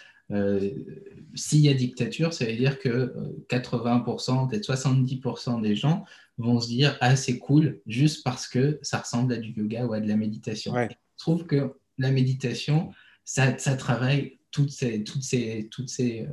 s'il 1.36 1.62
y 1.62 1.70
a 1.70 1.74
dictature, 1.74 2.34
ça 2.34 2.46
veut 2.46 2.56
dire 2.56 2.80
que 2.80 3.14
80%, 3.50 4.50
peut-être 4.50 4.74
70% 4.74 5.62
des 5.62 5.76
gens 5.76 6.06
vont 6.38 6.60
se 6.60 6.68
dire 6.68 6.98
Ah, 7.02 7.16
c'est 7.16 7.38
cool, 7.38 7.82
juste 7.88 8.24
parce 8.24 8.48
que 8.48 8.80
ça 8.82 9.00
ressemble 9.00 9.34
à 9.34 9.38
du 9.38 9.52
yoga 9.52 9.86
ou 9.86 9.94
à 9.94 10.00
de 10.00 10.08
la 10.08 10.16
méditation. 10.16 10.74
Je 10.76 10.96
trouve 11.18 11.46
que 11.46 11.74
la 11.98 12.12
méditation, 12.12 12.92
ça, 13.26 13.58
ça 13.58 13.76
travaille 13.76 14.40
toutes 14.52 14.72
ces, 14.72 15.04
toutes 15.04 15.24
ces, 15.24 15.68
toutes 15.72 15.90
ces, 15.90 16.28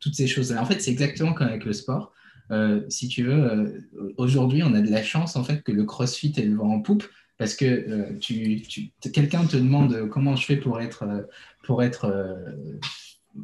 toutes 0.00 0.14
ces 0.14 0.26
choses-là. 0.26 0.62
En 0.62 0.66
fait, 0.66 0.80
c'est 0.80 0.90
exactement 0.90 1.32
comme 1.32 1.48
avec 1.48 1.64
le 1.64 1.72
sport. 1.72 2.12
Euh, 2.50 2.82
si 2.88 3.08
tu 3.08 3.24
veux, 3.24 3.44
euh, 3.44 3.80
aujourd'hui, 4.16 4.62
on 4.62 4.74
a 4.74 4.80
de 4.80 4.90
la 4.90 5.02
chance 5.02 5.36
en 5.36 5.44
fait 5.44 5.62
que 5.62 5.72
le 5.72 5.84
CrossFit 5.84 6.32
est 6.36 6.44
le 6.44 6.56
vent 6.56 6.70
en 6.70 6.80
poupe 6.80 7.04
parce 7.38 7.54
que 7.54 7.64
euh, 7.64 8.18
tu, 8.20 8.62
tu 8.62 8.92
quelqu'un 9.12 9.44
te 9.46 9.56
demande 9.56 10.08
comment 10.10 10.36
je 10.36 10.46
fais 10.46 10.56
pour 10.56 10.80
être, 10.80 11.26
pour 11.64 11.82
être 11.82 12.36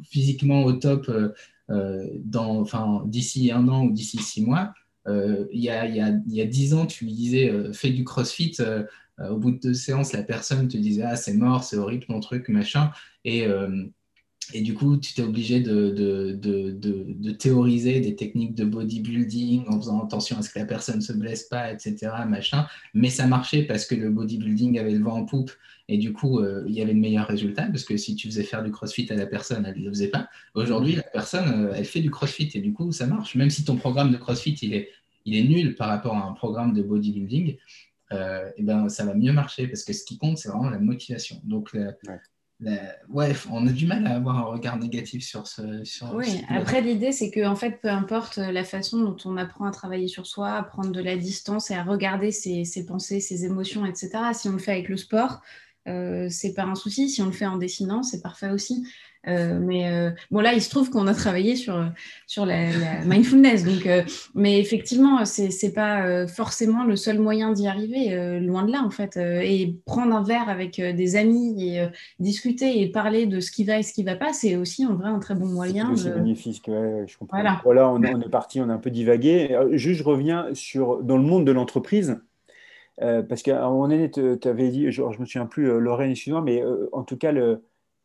physiquement 0.03 0.63
au 0.63 0.73
top 0.73 1.11
dans, 1.69 2.59
enfin, 2.59 3.03
d'ici 3.05 3.51
un 3.51 3.67
an 3.67 3.85
ou 3.85 3.91
d'ici 3.91 4.19
six 4.19 4.41
mois. 4.43 4.73
il, 5.07 5.45
y 5.53 5.69
a, 5.69 5.85
il, 5.85 5.95
y 5.95 6.35
y 6.35 6.41
a 6.41 6.45
dix 6.45 6.73
ans, 6.73 6.85
tu 6.85 7.05
lui 7.05 7.13
disais 7.13 7.51
fais 7.73 7.89
du 7.89 8.03
CrossFit. 8.03 8.57
au 9.19 9.37
bout 9.37 9.51
de 9.51 9.59
deux 9.59 9.73
séances, 9.73 10.13
la 10.13 10.23
personne 10.23 10.67
te 10.67 10.77
disait 10.77 11.03
ah 11.03 11.15
c'est 11.15 11.33
mort, 11.33 11.63
c'est 11.63 11.77
horrible 11.77 12.05
mon 12.09 12.19
truc, 12.19 12.49
machin. 12.49 12.91
Et 13.25 13.47
et 14.53 14.61
du 14.61 14.73
coup, 14.73 14.97
tu 14.97 15.13
t'es 15.13 15.21
obligé 15.21 15.59
de, 15.59 15.89
de, 15.89 16.31
de, 16.33 16.71
de, 16.71 17.31
théoriser 17.31 17.99
des 17.99 18.15
techniques 18.15 18.55
de 18.55 18.65
bodybuilding 18.65 19.65
en 19.67 19.79
faisant 19.79 20.03
attention 20.03 20.37
à 20.37 20.41
ce 20.41 20.49
que 20.49 20.59
la 20.59 20.65
personne 20.65 20.97
ne 20.97 21.01
se 21.01 21.13
blesse 21.13 21.43
pas, 21.43 21.71
etc. 21.71 22.11
Machin. 22.27 22.65
Mais 22.93 23.09
ça 23.09 23.27
marchait 23.27 23.63
parce 23.63 23.85
que 23.85 23.95
le 23.95 24.09
bodybuilding 24.09 24.79
avait 24.79 24.91
le 24.91 25.03
vent 25.03 25.17
en 25.17 25.25
poupe 25.25 25.51
et 25.87 25.97
du 25.97 26.13
coup, 26.13 26.39
euh, 26.39 26.63
il 26.67 26.73
y 26.73 26.81
avait 26.81 26.93
le 26.93 26.99
meilleur 26.99 27.27
résultat 27.27 27.63
parce 27.63 27.83
que 27.83 27.97
si 27.97 28.15
tu 28.15 28.27
faisais 28.27 28.43
faire 28.43 28.63
du 28.63 28.71
crossfit 28.71 29.07
à 29.11 29.15
la 29.15 29.25
personne, 29.25 29.65
elle 29.65 29.79
ne 29.79 29.85
le 29.85 29.91
faisait 29.91 30.09
pas. 30.09 30.27
Aujourd'hui, 30.55 30.95
la 30.95 31.03
personne, 31.03 31.65
euh, 31.67 31.73
elle 31.75 31.85
fait 31.85 32.01
du 32.01 32.11
crossfit 32.11 32.49
et 32.53 32.59
du 32.59 32.73
coup, 32.73 32.91
ça 32.91 33.07
marche. 33.07 33.35
Même 33.35 33.49
si 33.49 33.63
ton 33.63 33.75
programme 33.75 34.11
de 34.11 34.17
crossfit, 34.17 34.53
il 34.61 34.73
est, 34.73 34.89
il 35.25 35.35
est 35.35 35.43
nul 35.43 35.75
par 35.75 35.89
rapport 35.89 36.15
à 36.15 36.25
un 36.25 36.33
programme 36.33 36.73
de 36.73 36.81
bodybuilding, 36.81 37.57
et 38.11 38.15
euh, 38.15 38.51
eh 38.57 38.63
ben, 38.63 38.89
ça 38.89 39.05
va 39.05 39.13
mieux 39.13 39.33
marcher 39.33 39.67
parce 39.67 39.83
que 39.83 39.93
ce 39.93 40.03
qui 40.03 40.17
compte, 40.17 40.37
c'est 40.37 40.49
vraiment 40.49 40.69
la 40.69 40.79
motivation. 40.79 41.41
Donc, 41.43 41.75
on 43.51 43.67
a 43.67 43.71
du 43.71 43.87
mal 43.87 44.05
à 44.07 44.15
avoir 44.15 44.37
un 44.37 44.43
regard 44.43 44.77
négatif 44.77 45.23
sur 45.23 45.47
ce. 45.47 45.61
oui, 46.15 46.43
après 46.49 46.81
l'idée 46.81 47.11
c'est 47.11 47.31
que 47.31 47.45
en 47.45 47.55
fait, 47.55 47.79
peu 47.81 47.89
importe 47.89 48.37
la 48.37 48.63
façon 48.63 48.99
dont 48.99 49.17
on 49.25 49.37
apprend 49.37 49.65
à 49.65 49.71
travailler 49.71 50.07
sur 50.07 50.25
soi, 50.25 50.51
à 50.51 50.63
prendre 50.63 50.91
de 50.91 51.01
la 51.01 51.17
distance 51.17 51.71
et 51.71 51.75
à 51.75 51.83
regarder 51.83 52.31
ses, 52.31 52.85
pensées, 52.85 53.19
ses 53.19 53.45
émotions, 53.45 53.85
etc. 53.85 54.09
Si 54.33 54.47
on 54.49 54.53
le 54.53 54.59
fait 54.59 54.71
avec 54.71 54.89
le 54.89 54.97
sport, 54.97 55.41
euh, 55.87 56.27
c'est 56.29 56.53
pas 56.53 56.63
un 56.63 56.75
souci. 56.75 57.09
Si 57.09 57.21
on 57.21 57.27
le 57.27 57.31
fait 57.31 57.45
en 57.45 57.57
dessinant, 57.57 58.03
c'est 58.03 58.21
parfait 58.21 58.51
aussi. 58.51 58.85
Euh, 59.27 59.57
mais 59.59 59.89
euh, 59.89 60.11
bon, 60.31 60.41
là, 60.41 60.53
il 60.53 60.61
se 60.61 60.69
trouve 60.69 60.89
qu'on 60.89 61.07
a 61.07 61.13
travaillé 61.13 61.55
sur, 61.55 61.85
sur 62.27 62.45
la, 62.45 62.67
mindfulness. 63.05 63.63
Donc, 63.63 63.85
euh, 63.85 64.03
mais 64.35 64.59
effectivement, 64.59 65.23
c'est 65.25 65.49
n'est 65.63 65.71
pas 65.71 66.27
forcément 66.27 66.83
le 66.83 66.95
seul 66.95 67.19
moyen 67.19 67.53
d'y 67.53 67.67
arriver, 67.67 68.39
loin 68.39 68.65
de 68.65 68.71
là, 68.71 68.83
en 68.83 68.89
fait. 68.89 69.17
et 69.17 69.77
prendre 69.85 70.13
un 70.13 70.23
verre 70.23 70.49
avec 70.49 70.81
des 70.81 71.15
amis 71.15 71.75
et 71.75 71.87
discuter 72.19 72.81
et 72.81 72.91
parler 72.91 73.25
de 73.25 73.39
ce 73.39 73.51
qui 73.51 73.63
va 73.63 73.79
et 73.79 73.83
ce 73.83 73.93
qui 73.93 74.03
ne 74.03 74.09
va 74.09 74.15
pas, 74.15 74.33
c'est 74.33 74.55
aussi 74.57 74.85
en 74.85 74.95
vrai 74.95 75.09
un 75.09 75.19
très 75.19 75.35
bon 75.35 75.45
moyen. 75.45 75.95
C'est 75.95 76.13
bénéfique, 76.13 76.63
je 76.67 77.17
comprends. 77.17 77.41
Voilà, 77.63 77.89
on, 77.89 77.95
on, 77.95 78.21
est 78.21 78.29
parti, 78.29 78.59
on 78.59 78.69
a 78.69 78.73
un 78.73 78.77
peu 78.77 78.91
divagué. 78.91 79.57
Juste, 79.71 79.99
je 79.99 80.03
reviens 80.03 80.47
sur, 80.53 81.01
dans 81.01 81.17
le 81.17 81.23
monde 81.23 81.45
de 81.45 81.51
l'entreprise. 81.51 82.19
parce 82.97 83.41
qu'à 83.41 83.63
un 83.63 83.69
moment 83.69 83.87
donné, 83.87 84.11
tu 84.11 84.47
avais 84.47 84.69
dit, 84.69 84.91
je 84.91 85.01
ne 85.01 85.17
me 85.17 85.25
souviens 85.25 85.45
plus, 85.45 85.79
Lorraine, 85.79 86.11
excuse-moi, 86.11 86.41
mais 86.41 86.61
en 86.91 87.03
tout 87.03 87.17
cas, 87.17 87.31
le, 87.31 87.61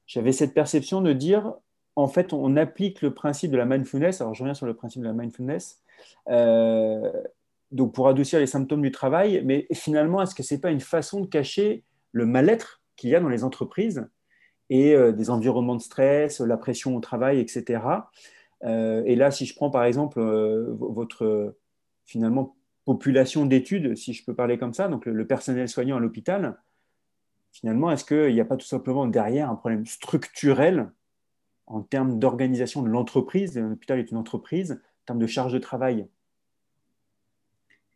j'avais 0.08 0.32
cette 0.32 0.54
perception 0.54 1.00
de 1.02 1.12
dire, 1.12 1.52
en 1.94 2.08
fait, 2.08 2.32
on 2.32 2.56
applique 2.56 3.02
le 3.02 3.12
principe 3.14 3.52
de 3.52 3.58
la 3.58 3.66
mindfulness. 3.66 4.20
Alors, 4.20 4.34
je 4.34 4.42
reviens 4.42 4.54
sur 4.54 4.66
le 4.66 4.74
principe 4.74 5.02
de 5.02 5.06
la 5.06 5.12
mindfulness. 5.12 5.82
Euh, 6.30 7.12
donc, 7.70 7.94
pour 7.94 8.08
adoucir 8.08 8.40
les 8.40 8.46
symptômes 8.46 8.80
du 8.80 8.90
travail, 8.90 9.42
mais 9.44 9.68
finalement, 9.74 10.22
est-ce 10.22 10.34
que 10.34 10.42
ce 10.42 10.54
n'est 10.54 10.60
pas 10.60 10.70
une 10.70 10.80
façon 10.80 11.20
de 11.20 11.26
cacher 11.26 11.84
le 12.12 12.24
mal-être 12.24 12.82
qu'il 12.96 13.10
y 13.10 13.14
a 13.14 13.20
dans 13.20 13.28
les 13.28 13.44
entreprises 13.44 14.08
et 14.70 14.94
euh, 14.94 15.12
des 15.12 15.28
environnements 15.28 15.76
de 15.76 15.82
stress, 15.82 16.40
la 16.40 16.56
pression 16.56 16.96
au 16.96 17.00
travail, 17.00 17.38
etc. 17.38 17.82
Euh, 18.64 19.02
et 19.04 19.14
là, 19.14 19.30
si 19.30 19.44
je 19.44 19.54
prends 19.54 19.70
par 19.70 19.84
exemple 19.84 20.20
votre 20.20 21.54
finalement 22.06 22.56
population 22.86 23.44
d'études, 23.44 23.94
si 23.94 24.14
je 24.14 24.24
peux 24.24 24.34
parler 24.34 24.56
comme 24.56 24.72
ça, 24.72 24.88
donc 24.88 25.04
le 25.04 25.26
personnel 25.26 25.68
soignant 25.68 25.98
à 25.98 26.00
l'hôpital, 26.00 26.56
finalement, 27.52 27.90
est-ce 27.90 28.04
qu'il 28.04 28.32
n'y 28.32 28.40
a 28.40 28.44
pas 28.44 28.56
tout 28.56 28.66
simplement 28.66 29.06
derrière 29.06 29.50
un 29.50 29.56
problème 29.56 29.86
structurel 29.86 30.90
en 31.66 31.82
termes 31.82 32.18
d'organisation 32.18 32.82
de 32.82 32.88
l'entreprise? 32.88 33.58
L'hôpital 33.58 33.98
est 33.98 34.10
une 34.10 34.16
entreprise, 34.16 34.72
en 34.72 35.04
termes 35.06 35.18
de 35.18 35.26
charge 35.26 35.52
de 35.52 35.58
travail 35.58 36.08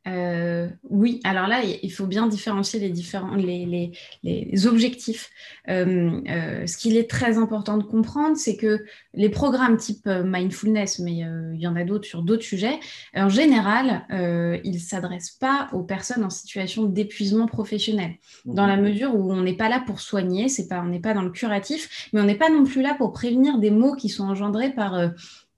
euh, 0.08 0.68
oui, 0.90 1.20
alors 1.22 1.46
là, 1.46 1.62
il 1.64 1.92
faut 1.92 2.06
bien 2.06 2.26
différencier 2.26 2.80
les, 2.80 2.90
différents, 2.90 3.36
les, 3.36 3.92
les, 4.22 4.66
objectifs. 4.66 5.30
Euh, 5.68 6.20
euh, 6.28 6.66
ce 6.66 6.76
qu'il 6.76 6.96
est 6.96 7.08
très 7.08 7.38
important 7.38 7.76
de 7.76 7.84
comprendre, 7.84 8.36
c'est 8.36 8.56
que 8.56 8.84
les 9.14 9.28
programmes 9.28 9.76
type 9.76 10.06
mindfulness, 10.06 10.98
mais 10.98 11.18
il 11.54 11.60
y 11.60 11.66
en 11.66 11.76
a 11.76 11.84
d'autres 11.84 12.06
sur 12.06 12.22
d'autres 12.22 12.42
sujets, 12.42 12.80
en 13.14 13.28
général, 13.28 14.04
ils 14.10 14.74
ne 14.74 14.78
s'adressent 14.78 15.30
pas 15.30 15.68
aux 15.72 15.82
personnes 15.82 16.24
en 16.24 16.30
situation 16.30 16.84
d'épuisement 16.84 17.46
professionnel, 17.46 18.14
dans 18.44 18.66
la 18.66 18.76
mhm. 18.76 18.82
mesure 18.82 19.14
où 19.14 19.32
on 19.32 19.42
n'est 19.42 19.56
pas 19.56 19.68
là 19.68 19.82
pour 19.86 20.00
soigner, 20.00 20.46
pas, 20.68 20.82
on 20.82 20.88
n'est 20.88 21.00
pas 21.00 21.14
dans 21.14 21.22
le 21.22 21.30
curatif, 21.30 22.08
mais 22.12 22.20
on 22.20 22.24
n'est 22.24 22.34
pas 22.36 22.50
non 22.50 22.64
plus 22.64 22.82
là 22.82 22.94
pour 22.94 23.12
prévenir 23.12 23.58
des 23.58 23.70
maux 23.70 23.94
qui 23.94 24.08
sont 24.08 24.24
engendrés 24.24 24.70
par 24.70 25.12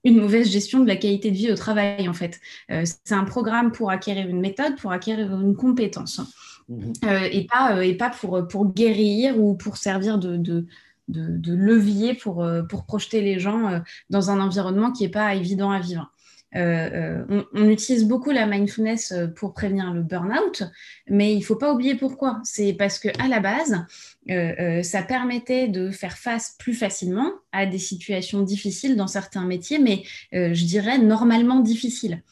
une 0.05 0.21
mauvaise 0.21 0.49
gestion 0.49 0.79
de 0.79 0.87
la 0.87 0.95
qualité 0.95 1.31
de 1.31 1.35
vie 1.35 1.51
au 1.51 1.55
travail, 1.55 2.07
en 2.07 2.13
fait. 2.13 2.39
Euh, 2.71 2.83
c'est 2.85 3.13
un 3.13 3.25
programme 3.25 3.71
pour 3.71 3.89
acquérir 3.89 4.29
une 4.29 4.39
méthode, 4.39 4.77
pour 4.77 4.91
acquérir 4.91 5.33
une 5.33 5.55
compétence, 5.55 6.21
mhm. 6.69 6.93
euh, 7.03 7.27
et 7.31 7.45
pas, 7.45 7.75
euh, 7.75 7.81
et 7.81 7.95
pas 7.95 8.11
pour, 8.11 8.47
pour 8.47 8.71
guérir 8.71 9.39
ou 9.39 9.55
pour 9.55 9.77
servir 9.77 10.19
de, 10.19 10.37
de, 10.37 10.65
de, 11.07 11.53
levier 11.53 12.13
pour, 12.13 12.47
pour 12.69 12.85
projeter 12.85 13.21
les 13.21 13.39
gens 13.39 13.81
dans 14.09 14.29
un 14.29 14.39
environnement 14.39 14.91
qui 14.91 15.03
n'est 15.03 15.09
pas 15.09 15.35
évident 15.35 15.71
à 15.71 15.79
vivre. 15.79 16.11
On, 16.55 17.45
on, 17.53 17.69
utilise 17.69 18.05
beaucoup 18.05 18.31
la 18.31 18.45
mindfulness 18.47 19.13
pour 19.35 19.53
prévenir 19.53 19.93
le 19.93 20.01
burn-out, 20.01 20.63
mais 21.09 21.33
il 21.33 21.39
ne 21.39 21.43
faut 21.43 21.55
pas 21.55 21.73
oublier 21.73 21.95
pourquoi. 21.95 22.39
C'est 22.43 22.73
parce 22.73 22.97
qu'à 22.99 23.27
la 23.27 23.39
base, 23.39 23.85
euh, 24.31 24.53
euh, 24.59 24.83
ça 24.83 25.03
permettait 25.03 25.67
de 25.67 25.91
faire 25.91 26.17
face 26.17 26.55
plus 26.57 26.73
facilement 26.73 27.31
à 27.51 27.65
des 27.65 27.77
situations 27.77 28.41
difficiles 28.41 28.95
dans 28.95 29.07
certains 29.07 29.45
métiers, 29.45 29.79
mais 29.79 30.03
euh, 30.33 30.53
je 30.53 30.65
dirais 30.65 30.97
normalement 30.97 31.59
difficiles. 31.59 32.23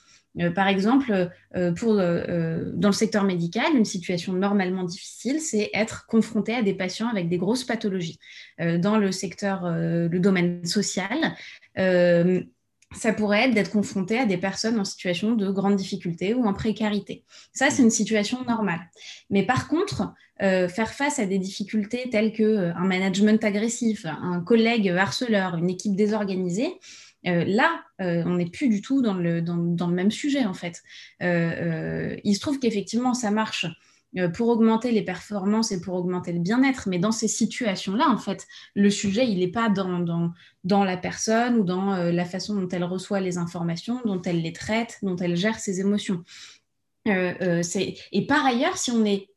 par 0.56 0.68
exemple, 0.68 1.30
dans 1.54 2.90
le 2.90 2.92
secteur 2.92 3.24
médical, 3.24 3.76
une 3.76 3.86
situation 3.86 4.34
normalement 4.34 4.84
difficile, 4.84 5.40
c'est 5.40 5.70
être 5.76 6.08
confronté 6.08 6.56
à 6.56 6.64
des 6.64 6.74
patients 6.74 7.08
avec 7.08 7.30
des 7.30 7.38
grosses 7.38 7.64
pathologies. 7.64 8.18
dans 8.58 8.98
le 8.98 9.12
secteur, 9.12 9.70
le 9.70 10.20
domaine 10.20 10.66
social, 10.66 11.36
ça 12.94 13.14
pourrait 13.14 13.46
être 13.46 13.54
d'être 13.54 13.72
confronté 13.72 14.18
à 14.18 14.26
des 14.26 14.38
personnes 14.38 14.80
en 14.80 14.86
situation 14.86 15.34
de 15.34 15.50
grande 15.50 15.76
difficulté 15.76 16.34
ou 16.34 16.46
en 16.46 16.54
précarité. 16.54 17.24
Ça, 17.54 17.70
c'est 17.70 17.84
une 17.84 17.90
situation 17.90 18.44
normale. 18.46 18.82
Mais 19.30 19.46
par 19.46 19.68
contre, 19.68 20.14
euh, 20.42 20.68
faire 20.68 20.92
face 20.92 21.20
à 21.20 21.26
des 21.26 21.38
difficultés 21.38 22.10
telles 22.10 22.34
que 22.34 22.44
euh, 22.44 22.74
un 22.76 22.86
management 22.86 23.44
agressif, 23.44 24.06
un 24.06 24.42
collègue 24.42 24.90
harceleur, 24.90 25.56
une 25.56 25.70
équipe 25.70 25.96
désorganisée, 25.96 26.74
euh, 27.26 27.46
là, 27.46 27.82
on 28.00 28.36
n'est 28.36 28.50
plus 28.50 28.68
du 28.68 28.82
tout 28.82 29.02
dans 29.02 29.14
le, 29.14 29.42
dans, 29.42 29.56
dans 29.56 29.88
le, 29.88 29.94
même 29.94 30.12
sujet, 30.12 30.44
en 30.44 30.54
fait. 30.54 30.82
il 31.22 32.36
se 32.36 32.40
trouve 32.42 32.60
qu'effectivement, 32.60 33.14
ça 33.14 33.32
marche 33.32 33.66
pour 34.34 34.50
augmenter 34.50 34.92
les 34.92 35.02
performances 35.02 35.72
et 35.72 35.82
pour 35.82 35.96
augmenter 35.96 36.34
le 36.34 36.40
bien-être. 36.40 36.88
Mais 36.88 37.00
dans 37.00 37.12
ces 37.12 37.28
situations-là, 37.28 38.10
en 38.10 38.18
fait, 38.18 38.48
le 38.76 38.90
sujet, 38.90 39.28
il 39.28 39.40
n'est 39.40 39.48
pas 39.48 39.70
dans, 39.70 40.84
la 40.84 40.98
personne 40.98 41.58
ou 41.58 41.64
dans 41.64 41.96
la 41.96 42.26
façon 42.26 42.56
dont 42.56 42.68
elle 42.70 42.84
reçoit 42.84 43.20
les 43.20 43.38
informations, 43.38 44.02
dont 44.06 44.22
elle 44.22 44.42
les 44.42 44.54
traite, 44.54 45.00
dont 45.02 45.16
elle 45.16 45.36
gère 45.36 45.60
ses 45.60 45.80
émotions. 45.80 46.24
et 47.06 48.28
par 48.28 48.46
ailleurs, 48.46 48.78
si 48.78 48.92
on 48.92 49.04
est 49.04 49.30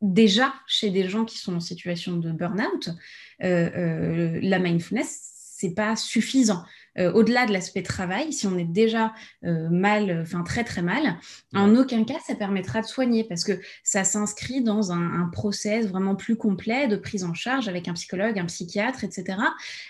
déjà 0.00 0.54
chez 0.66 0.90
des 0.90 1.08
gens 1.08 1.24
qui 1.24 1.38
sont 1.38 1.56
en 1.56 1.60
situation 1.60 2.16
de 2.16 2.32
burn-out, 2.32 2.90
euh, 3.42 3.70
euh, 3.76 4.40
la 4.42 4.58
mindfulness, 4.58 5.30
c'est 5.56 5.74
pas 5.74 5.96
suffisant. 5.96 6.64
Euh, 6.98 7.12
au-delà 7.12 7.46
de 7.46 7.52
l'aspect 7.52 7.82
travail, 7.82 8.32
si 8.32 8.46
on 8.46 8.58
est 8.58 8.64
déjà 8.64 9.12
mal, 9.42 10.20
enfin 10.22 10.42
très 10.42 10.64
très 10.64 10.82
mal, 10.82 11.16
en 11.54 11.74
aucun 11.76 12.04
cas 12.04 12.18
ça 12.26 12.34
permettra 12.34 12.80
de 12.80 12.86
soigner 12.86 13.24
parce 13.24 13.44
que 13.44 13.60
ça 13.84 14.04
s'inscrit 14.04 14.62
dans 14.62 14.92
un, 14.92 15.28
process 15.32 15.86
vraiment 15.86 16.16
plus 16.16 16.36
complet 16.36 16.88
de 16.88 16.96
prise 16.96 17.24
en 17.24 17.34
charge 17.34 17.68
avec 17.68 17.88
un 17.88 17.94
psychologue, 17.94 18.38
un 18.38 18.46
psychiatre, 18.46 19.04
etc. 19.04 19.38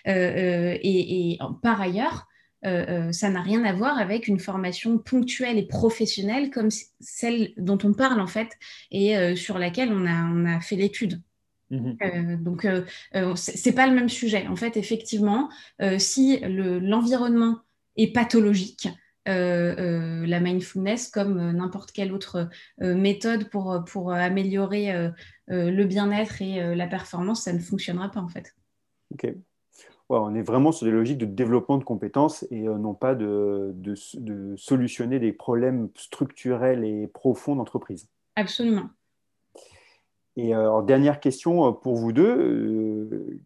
et, 0.05 1.39
par 1.63 1.81
ailleurs, 1.81 2.27
euh, 2.67 3.09
euh, 3.09 3.13
ça 3.13 3.31
n'a 3.31 3.41
rien 3.41 3.65
à 3.65 3.73
voir 3.73 3.99
avec 3.99 4.29
une 4.29 4.39
formation 4.39 4.99
ponctuelle 4.99 5.57
et 5.57 5.67
professionnelle 5.67 6.51
comme 6.51 6.69
celle 7.01 7.53
dont 7.57 7.79
on 7.85 7.95
parle 7.95 8.21
en 8.21 8.27
fait 8.27 8.51
et 8.91 9.17
euh, 9.17 9.35
sur 9.35 9.59
laquelle 9.59 9.91
on 9.93 10.07
a, 10.07 10.25
on 10.25 10.45
a 10.45 10.61
fait 10.61 10.77
l'étude. 10.77 11.23
Mhm. 11.71 12.43
donc, 12.43 12.67
c'est 13.37 13.73
pas 13.73 13.87
le 13.87 13.95
même 13.95 14.09
sujet. 14.09 14.47
En 14.49 14.57
fait, 14.57 14.77
effectivement, 14.77 15.49
si 15.99 16.41
l'environnement 16.41 17.61
est 17.97 18.13
pathologique, 18.13 18.89
la 19.27 20.41
mindfulness, 20.41 21.09
comme 21.09 21.53
n'importe 21.53 21.93
quelle 21.93 22.13
autre 22.13 22.49
méthode 22.81 23.49
pour, 23.51 23.85
pour 23.87 24.13
améliorer 24.13 25.11
le 25.49 25.85
bien-être 25.85 26.43
et 26.43 26.75
la 26.75 26.87
performance, 26.89 27.45
ça 27.45 27.53
ne 27.53 27.61
fonctionnera 27.61 28.11
pas 28.11 28.21
en 28.21 28.29
fait. 28.29 28.55
Ok 29.13 29.33
on 30.19 30.35
est 30.35 30.43
vraiment 30.43 30.73
sur 30.73 30.87
des 30.87 30.93
logiques 30.93 31.19
de 31.19 31.27
développement 31.27 31.79
de 31.79 31.85
compétences 31.85 32.45
et 32.51 32.67
euh, 32.69 32.77
non 32.77 32.95
pas 32.95 33.15
de, 33.15 33.75
solutionner 34.57 35.19
des 35.19 35.33
problèmes 35.33 35.89
structurels 35.95 36.85
et 36.85 37.07
profonds 37.07 37.57
d'entreprise. 37.57 38.09
Absolument. 38.37 38.91
Et 40.41 40.55
euh, 40.55 40.81
dernière 40.81 41.21
question 41.21 41.69
euh, 41.69 41.73
pour 41.73 41.97
vous 41.97 42.13
deux. 42.13 43.43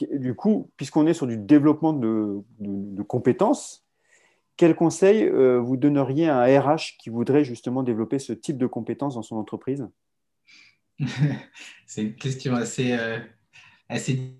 du 0.00 0.34
coup, 0.34 0.70
puisqu'on 0.78 1.06
est 1.06 1.12
sur 1.12 1.26
du 1.26 1.36
développement 1.36 1.92
de, 1.92 2.42
compétences, 3.06 3.86
quel 4.56 4.74
conseil 4.74 5.28
vous 5.28 5.76
donneriez 5.76 6.28
à 6.28 6.40
un 6.40 6.60
RH 6.60 6.96
qui 6.98 7.10
voudrait 7.10 7.44
justement 7.44 7.82
développer 7.82 8.18
ce 8.18 8.32
type 8.32 8.56
de 8.56 8.66
compétences 8.66 9.16
dans 9.16 9.22
son 9.22 9.36
entreprise? 9.36 9.86
C'est 11.86 12.02
une 12.02 12.14
question 12.14 12.54
assez, 12.54 12.96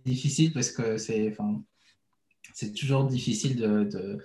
difficile 0.07 0.55
parce 0.55 0.71
que 0.71 0.97
c'est 0.97 1.37
toujours 2.75 3.05
difficile 3.05 3.57
de, 3.57 4.19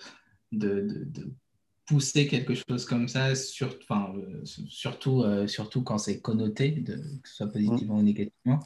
pousser 1.91 2.25
quelque 2.25 2.53
chose 2.53 2.85
comme 2.85 3.09
ça, 3.09 3.35
sur, 3.35 3.75
enfin, 3.83 4.13
euh, 4.15 4.45
surtout, 4.45 5.23
euh, 5.23 5.45
surtout 5.45 5.83
quand 5.83 5.97
c'est 5.97 6.21
connoté, 6.21 6.83
que 6.83 7.27
ce 7.27 7.35
soit 7.35 7.51
positivement 7.51 7.97
ou 7.97 8.01
négativement. 8.01 8.59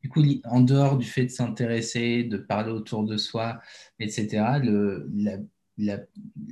Du 0.00 0.08
coup, 0.08 0.22
en 0.44 0.60
dehors 0.60 0.96
du 0.96 1.04
fait 1.04 1.24
de 1.24 1.30
s'intéresser, 1.30 2.22
de 2.22 2.36
parler 2.36 2.70
autour 2.70 3.04
de 3.04 3.16
soi, 3.16 3.60
etc., 3.98 4.60
le, 4.62 5.10
la, 5.76 5.98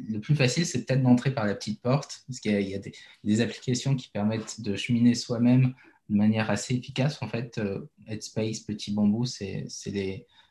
le 0.09 0.19
plus 0.19 0.35
facile, 0.35 0.67
c'est 0.67 0.85
peut-être 0.85 1.03
d'entrer 1.03 1.33
par 1.33 1.47
la 1.47 1.55
petite 1.55 1.81
porte, 1.81 2.25
parce 2.27 2.41
qu'il 2.41 2.61
y 2.61 2.75
a, 2.75 2.79
des, 2.79 2.93
des, 3.23 3.41
applications 3.41 3.95
qui 3.95 4.09
permettent 4.09 4.61
de 4.61 4.75
cheminer 4.75 5.15
soi-même 5.15 5.75
de 6.09 6.17
manière 6.17 6.51
assez 6.51 6.75
efficace. 6.75 7.23
En 7.23 7.29
fait, 7.29 7.59
euh, 7.59 7.89
Headspace, 8.09 8.61
Petit 8.61 8.93
Bambou, 8.93 9.27
c'est 9.27 9.69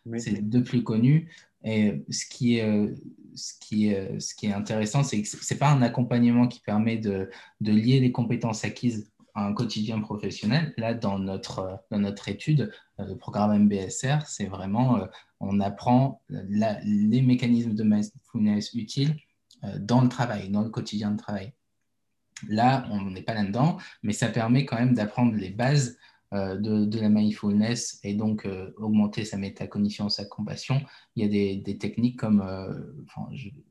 les, 0.05 0.19
les, 0.31 0.41
deux 0.41 0.63
plus 0.63 0.83
connus. 0.83 1.29
Et 1.63 2.03
ce 2.09 2.25
qui 2.25 2.57
est, 2.57 2.67
euh, 2.67 2.93
ce 3.35 3.53
qui 3.59 3.87
est, 3.87 4.19
ce 4.19 4.35
qui 4.35 4.47
est 4.47 4.53
intéressant, 4.53 5.03
c'est 5.03 5.21
que 5.21 5.27
ce 5.27 5.53
n'est 5.53 5.57
pas 5.57 5.71
un 5.71 5.81
accompagnement 5.81 6.47
qui 6.47 6.59
permet 6.59 6.97
de, 6.97 7.29
de, 7.61 7.71
lier 7.71 7.99
les 7.99 8.11
compétences 8.11 8.63
acquises 8.63 9.11
à 9.33 9.45
un 9.47 9.53
quotidien 9.53 9.99
professionnel. 9.99 10.73
Là, 10.77 10.93
dans 10.93 11.19
notre, 11.19 11.79
dans 11.91 11.99
notre 11.99 12.29
étude, 12.29 12.71
euh, 12.99 13.05
le 13.05 13.17
programme 13.17 13.65
MBSR, 13.65 14.27
c'est 14.27 14.45
vraiment, 14.45 14.99
on 15.39 15.59
apprend 15.59 16.21
les 16.29 17.21
mécanismes 17.21 17.73
de 17.73 17.83
mindfulness 17.83 18.73
utiles 18.73 19.15
dans 19.79 20.01
le 20.01 20.09
travail, 20.09 20.49
dans 20.49 20.61
le 20.61 20.69
quotidien 20.69 21.11
de 21.11 21.17
travail. 21.17 21.53
Là, 22.47 22.85
on 22.91 23.11
n'est 23.11 23.21
pas 23.21 23.33
là-dedans, 23.33 23.77
mais 24.03 24.13
ça 24.13 24.27
permet 24.27 24.65
quand 24.65 24.77
même 24.77 24.93
d'apprendre 24.93 25.35
les 25.35 25.49
bases 25.49 25.97
euh, 26.35 26.55
de, 26.57 26.99
la 26.99 27.09
mindfulness 27.09 27.99
et 28.03 28.13
donc 28.13 28.45
euh, 28.45 28.71
augmenter 28.77 29.25
sa 29.25 29.37
métacognition, 29.37 30.09
sa 30.09 30.25
compassion. 30.25 30.81
Il 31.15 31.23
y 31.23 31.25
a 31.25 31.61
des, 31.61 31.77
techniques 31.77 32.19
comme, 32.19 32.41
euh, 32.41 32.73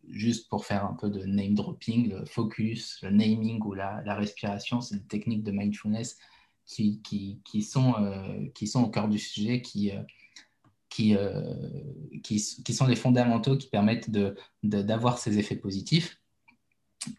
juste 0.09 0.49
pour 0.49 0.65
faire 0.65 0.85
un 0.87 0.95
peu 0.95 1.11
de 1.11 1.25
name 1.25 1.55
dropping, 1.55 2.09
le 2.11 2.25
focus, 2.25 3.01
le 3.03 3.11
naming 3.11 3.61
ou 3.65 3.75
la, 3.75 4.03
respiration, 4.15 4.81
c'est 4.81 4.97
des 4.97 5.07
techniques 5.07 5.43
de 5.43 5.51
mindfulness 5.51 6.17
qui, 6.67 7.03
sont, 7.63 7.95
qui 8.55 8.67
sont 8.67 8.85
au 8.85 8.89
cœur 8.89 9.09
du 9.09 9.19
sujet, 9.19 9.61
qui, 9.61 9.93
qui, 10.89 11.17
qui, 12.23 12.39
sont 12.75 12.87
les 12.87 12.97
fondamentaux 12.97 13.59
qui 13.59 13.69
permettent 13.69 14.11
d'avoir 14.63 15.19
ces 15.19 15.39
effets 15.39 15.57
positifs. 15.57 16.19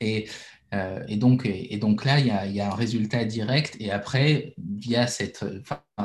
Et 0.01 0.27
euh, 0.75 1.03
et, 1.07 1.17
donc, 1.17 2.05
là, 2.05 2.19
il 2.19 2.27
y, 2.27 2.59
a, 2.59 2.71
un 2.71 2.75
résultat 2.75 3.25
direct. 3.25 3.77
Et 3.79 3.91
après, 3.91 4.53
via 4.57 5.07
cette, 5.07 5.45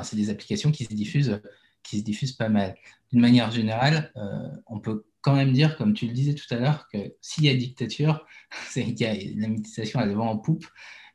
c'est 0.03 0.17
des 0.17 0.31
applications 0.31 0.71
qui 0.71 0.85
se 0.85 0.95
diffusent, 0.95 1.41
qui 1.83 1.99
se 1.99 2.05
diffusent 2.05 2.33
pas 2.33 2.49
mal. 2.49 2.77
D'une 3.11 3.21
manière 3.21 3.51
générale, 3.51 4.13
euh, 4.17 4.49
on 4.67 4.79
peut 4.79 5.05
quand 5.23 5.35
même 5.35 5.53
dire, 5.53 5.77
comme 5.77 5.93
tu 5.95 6.07
le 6.07 6.13
disais 6.13 6.35
tout 6.35 6.53
à 6.55 6.59
l'heure, 6.59 6.89
que 6.93 7.15
s'il 7.21 7.45
y 7.45 7.49
a 7.49 7.55
dictature, 7.55 8.27
y 8.77 9.05
a 9.05 9.15
la 9.37 9.49
méditation 9.49 10.01
à 10.01 10.07
devant 10.07 10.31
en 10.31 10.39
poupe. 10.39 10.67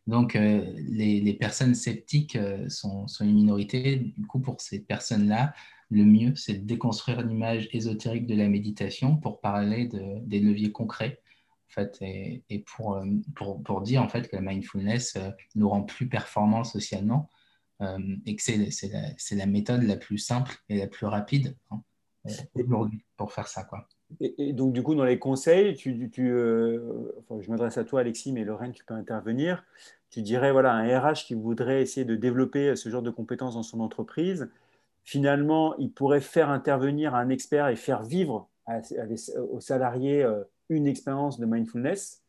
Donc, 0.08 0.36
euh, 0.36 0.74
les, 0.78 1.34
personnes 1.34 1.76
sceptiques 1.76 2.38
sont, 2.68 3.06
une 3.22 3.34
minorité. 3.34 4.14
Du 4.18 4.28
coup, 4.28 4.40
pour 4.40 4.62
ces 4.62 4.80
personnes-là, 4.80 5.54
le 5.90 6.04
mieux, 6.04 6.36
c'est 6.36 6.56
de 6.56 6.66
déconstruire 6.66 7.22
l'image 7.22 7.70
ésotérique 7.72 8.26
de 8.26 8.36
la 8.36 8.50
méditation 8.50 9.18
pour 9.18 9.40
parler 9.40 9.88
de, 9.88 10.20
des 10.26 10.40
leviers 10.40 10.72
concrets 10.72 11.22
fait, 11.76 11.98
et, 12.02 12.60
pour, 12.60 13.02
pour, 13.36 13.62
pour, 13.62 13.82
dire 13.82 14.02
en 14.02 14.10
fait 14.10 14.28
que 14.28 14.36
la 14.36 14.42
mindfulness 14.42 15.18
nous 15.56 15.70
rend 15.70 15.84
plus 15.84 16.08
performants 16.08 16.64
socialement 16.64 17.30
et 18.26 18.36
que 18.36 18.42
c'est 18.42 18.58
la, 18.88 19.36
la, 19.38 19.46
méthode 19.46 19.84
la 19.84 19.98
plus 19.98 20.18
simple 20.18 20.56
et 20.70 20.78
la 20.78 20.88
plus 20.88 21.06
rapide 21.06 21.56
hein, 21.72 21.82
aujourd'hui 22.54 23.04
pour 23.18 23.34
faire 23.34 23.48
ça. 23.48 23.64
Quoi. 23.64 23.88
Et, 24.20 24.54
donc, 24.54 24.74
du 24.74 24.84
coup, 24.84 24.96
dans 24.96 25.04
les 25.04 25.20
conseils, 25.20 25.76
tu, 25.76 26.10
tu, 26.10 26.28
je 26.30 27.50
m'adresse 27.50 27.78
à 27.78 27.84
toi, 27.84 28.02
Alexis, 28.02 28.32
mais 28.32 28.44
Lorraine, 28.44 28.72
tu 28.72 28.86
peux 28.86 28.94
intervenir. 28.94 29.64
Tu 30.10 30.22
dirais, 30.22 30.52
voilà, 30.52 30.74
un 30.74 31.00
RH 31.00 31.26
qui 31.26 31.34
voudrait 31.34 31.82
essayer 31.82 32.06
de 32.06 32.16
développer 32.16 32.76
ce 32.76 32.90
genre 32.90 33.02
de 33.02 33.10
compétences 33.10 33.56
dans 33.56 33.64
son 33.64 33.80
entreprise, 33.80 34.50
finalement, 35.04 35.76
il 35.78 35.92
pourrait 35.92 36.22
faire 36.22 36.50
intervenir 36.50 37.16
un 37.16 37.30
expert 37.30 37.68
et 37.68 37.76
faire 37.76 38.04
vivre 38.04 38.50
aux 39.52 39.60
salariés 39.60 40.24
euh, 40.24 40.44
une 40.70 40.88
expérience 40.88 41.40
de 41.40 41.46
mindfulness, 41.46 42.24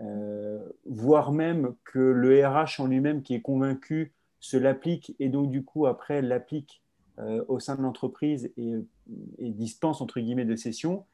euh, 0.00 0.58
voire 0.86 1.32
même 1.32 1.74
que 1.84 1.98
le 1.98 2.46
RH 2.46 2.80
en 2.80 2.86
lui-même 2.86 3.22
qui 3.22 3.34
est 3.34 3.40
convaincu 3.40 4.12
se 4.40 4.56
l'applique 4.56 5.14
et 5.20 5.28
donc 5.28 5.50
du 5.50 5.64
coup 5.64 5.86
après 5.86 6.22
l'applique 6.22 6.82
euh, 7.18 7.44
au 7.48 7.60
sein 7.60 7.76
de 7.76 7.82
l'entreprise 7.82 8.50
et, 8.56 8.74
dispense 9.38 10.00
entre 10.00 10.20
guillemets 10.20 10.44
de 10.44 10.56
sessions. 10.56 11.04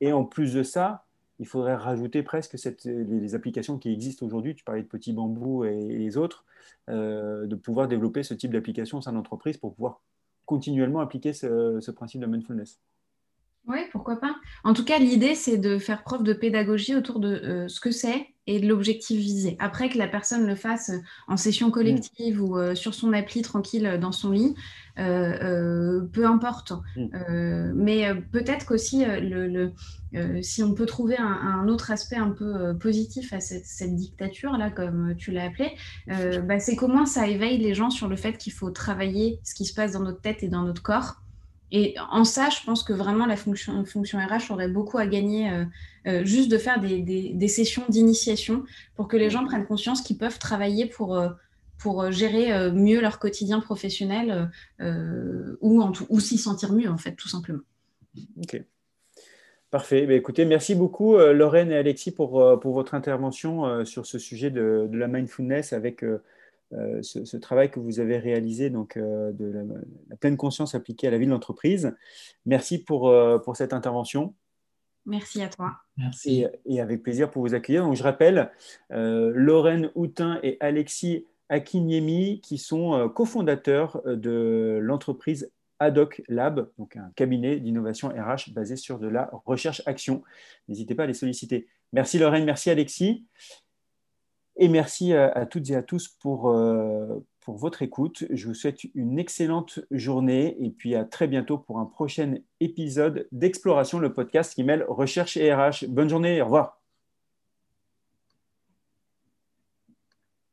Et 0.00 0.12
en 0.12 0.24
plus 0.24 0.52
de 0.52 0.62
ça, 0.62 1.06
il 1.38 1.46
faudrait 1.46 1.74
rajouter 1.74 2.22
presque 2.22 2.56
les, 2.84 3.34
applications 3.34 3.78
qui 3.78 3.92
existent 3.92 4.26
aujourd'hui, 4.26 4.54
tu 4.54 4.64
parlais 4.64 4.82
de 4.82 4.88
Petit 4.88 5.12
Bambou 5.12 5.64
et, 5.64 5.74
les 5.74 6.16
autres, 6.16 6.44
de 6.88 7.54
pouvoir 7.54 7.88
développer 7.88 8.22
ce 8.22 8.34
type 8.34 8.52
d'application 8.52 8.98
au 8.98 9.00
sein 9.00 9.12
de 9.12 9.16
l'entreprise 9.16 9.56
pour 9.56 9.74
pouvoir 9.74 10.00
continuellement 10.46 11.00
appliquer 11.00 11.32
ce, 11.32 11.90
principe 11.90 12.20
de 12.20 12.26
mindfulness. 12.26 12.80
Oui, 13.68 13.78
pourquoi 13.90 14.20
pas. 14.20 14.36
En 14.62 14.74
tout 14.74 14.84
cas, 14.84 14.98
l'idée, 14.98 15.34
c'est 15.34 15.58
de 15.58 15.78
faire 15.78 16.04
preuve 16.04 16.22
de 16.22 16.32
pédagogie 16.32 16.94
autour 16.94 17.18
de 17.18 17.28
euh, 17.28 17.68
ce 17.68 17.80
que 17.80 17.90
c'est 17.90 18.28
et 18.46 18.60
de 18.60 18.68
l'objectif 18.68 19.18
visé. 19.18 19.56
Après 19.58 19.88
que 19.88 19.98
la 19.98 20.06
personne 20.06 20.46
le 20.46 20.54
fasse 20.54 20.92
en 21.26 21.36
session 21.36 21.72
collective 21.72 22.40
ou 22.40 22.56
euh, 22.56 22.76
sur 22.76 22.94
son 22.94 23.12
appli 23.12 23.42
tranquille 23.42 23.98
dans 24.00 24.12
son 24.12 24.30
lit, 24.30 24.54
euh, 25.00 26.02
peu 26.12 26.26
importe. 26.26 26.72
Mm. 26.96 27.72
mais 27.74 28.14
peut-être 28.30 28.64
qu'aussi, 28.66 29.04
le, 29.04 29.72
si 30.42 30.62
on 30.62 30.74
peut 30.74 30.86
trouver 30.86 31.16
un, 31.18 31.66
autre 31.66 31.90
aspect 31.90 32.16
un 32.16 32.30
peu 32.30 32.78
positif 32.78 33.32
à 33.32 33.40
cette, 33.40 33.96
dictature-là, 33.96 34.70
comme 34.70 35.16
tu 35.16 35.32
l'as 35.32 35.46
appelé, 35.46 35.72
bah, 36.06 36.60
c'est 36.60 36.76
comment 36.76 37.04
ça 37.04 37.26
éveille 37.26 37.58
les 37.58 37.74
gens 37.74 37.90
sur 37.90 38.06
le 38.06 38.14
fait 38.14 38.38
qu'il 38.38 38.52
faut 38.52 38.70
travailler 38.70 39.40
ce 39.42 39.56
qui 39.56 39.64
se 39.64 39.74
passe 39.74 39.92
dans 39.92 40.02
notre 40.02 40.20
tête 40.20 40.44
et 40.44 40.48
dans 40.48 40.62
notre 40.62 40.82
corps 40.82 41.20
et 41.72 41.96
en 42.10 42.24
ça, 42.24 42.48
je 42.48 42.64
pense 42.64 42.82
que 42.82 42.92
vraiment 42.92 43.26
la 43.26 43.36
fonction, 43.36 43.84
fonction 43.84 44.18
RH 44.18 44.52
aurait 44.52 44.68
beaucoup 44.68 44.98
à 44.98 45.06
gagner 45.06 45.50
euh, 45.50 45.64
euh, 46.06 46.24
juste 46.24 46.50
de 46.50 46.58
faire 46.58 46.80
des, 46.80 47.48
sessions 47.48 47.84
d'initiation 47.88 48.64
pour 48.94 49.08
que 49.08 49.16
les 49.16 49.30
gens 49.30 49.44
prennent 49.44 49.66
conscience 49.66 50.02
qu'ils 50.02 50.18
peuvent 50.18 50.38
travailler 50.38 50.86
pour, 50.86 51.16
euh, 51.16 51.30
pour 51.78 52.10
gérer 52.12 52.70
mieux 52.70 53.00
leur 53.00 53.18
quotidien 53.18 53.60
professionnel 53.60 54.50
ou, 55.60 55.82
ou 56.08 56.20
s'y 56.20 56.38
sentir 56.38 56.72
mieux, 56.72 56.88
en 56.88 56.98
fait, 56.98 57.12
tout 57.12 57.28
simplement. 57.28 57.62
Ok. 58.38 58.62
Parfait. 59.70 60.06
Ben, 60.06 60.16
écoutez, 60.16 60.44
merci 60.44 60.74
beaucoup, 60.74 61.18
Lorraine 61.18 61.72
et 61.72 61.76
Alexis, 61.76 62.12
pour, 62.12 62.60
pour 62.60 62.72
votre 62.72 62.94
intervention 62.94 63.84
sur 63.84 64.06
ce 64.06 64.18
sujet 64.18 64.50
de, 64.50 64.86
de 64.88 64.96
la 64.96 65.08
mindfulness 65.08 65.72
avec 65.72 66.02
euh, 66.72 67.00
ce, 67.02 67.36
travail 67.36 67.70
que 67.70 67.78
vous 67.78 68.00
avez 68.00 68.18
réalisé, 68.18 68.70
donc 68.70 68.96
euh, 68.96 69.30
de 69.32 69.46
la, 70.08 70.16
pleine 70.16 70.36
conscience 70.36 70.74
appliquée 70.74 71.06
à 71.06 71.10
la 71.10 71.18
vie 71.18 71.26
de 71.26 71.30
l'entreprise. 71.30 71.94
Merci 72.44 72.82
pour, 72.82 73.08
euh, 73.08 73.38
pour 73.38 73.56
cette 73.56 73.72
intervention. 73.72 74.34
Merci 75.04 75.42
à 75.42 75.48
toi. 75.48 75.76
Merci. 75.96 76.44
Et, 76.64 76.80
avec 76.80 77.04
plaisir 77.04 77.30
pour 77.30 77.42
vous 77.42 77.54
accueillir. 77.54 77.84
Donc, 77.84 77.94
je 77.94 78.02
rappelle, 78.02 78.50
Lorraine 78.90 79.92
Houtin 79.94 80.40
et 80.42 80.56
Alexis 80.58 81.26
Akinyemi, 81.48 82.40
qui 82.40 82.58
sont 82.58 83.08
cofondateurs 83.14 84.02
de 84.04 84.80
l'entreprise 84.82 85.48
Adoc 85.78 86.22
Lab, 86.26 86.68
donc 86.76 86.96
un 86.96 87.12
cabinet 87.14 87.60
d'innovation 87.60 88.08
RH 88.08 88.52
basé 88.52 88.74
sur 88.74 88.98
de 88.98 89.06
la 89.06 89.30
recherche-action. 89.44 90.24
N'hésitez 90.66 90.96
pas 90.96 91.04
à 91.04 91.06
les 91.06 91.14
solliciter. 91.14 91.68
Merci 91.92 92.18
Lorraine, 92.18 92.44
merci 92.44 92.70
Alexis. 92.70 93.24
Et 94.58 94.68
merci 94.68 95.12
à, 95.12 95.44
toutes 95.44 95.70
et 95.70 95.76
à 95.76 95.82
tous 95.82 96.08
pour, 96.08 96.48
euh, 96.48 97.18
pour 97.40 97.56
votre 97.56 97.82
écoute. 97.82 98.24
Je 98.30 98.46
vous 98.48 98.54
souhaite 98.54 98.84
une 98.94 99.18
excellente 99.18 99.80
journée 99.90 100.56
et 100.64 100.70
puis 100.70 100.94
à 100.94 101.04
très 101.04 101.26
bientôt 101.26 101.58
pour 101.58 101.78
un 101.78 101.84
prochain 101.84 102.36
épisode 102.60 103.28
d'Exploration, 103.32 103.98
le 103.98 104.14
podcast 104.14 104.54
qui 104.54 104.64
mêle 104.64 104.86
recherche 104.88 105.36
et 105.36 105.52
RH. 105.52 105.86
Bonne 105.88 106.08
journée, 106.08 106.40
au 106.40 106.46
revoir. 106.46 106.85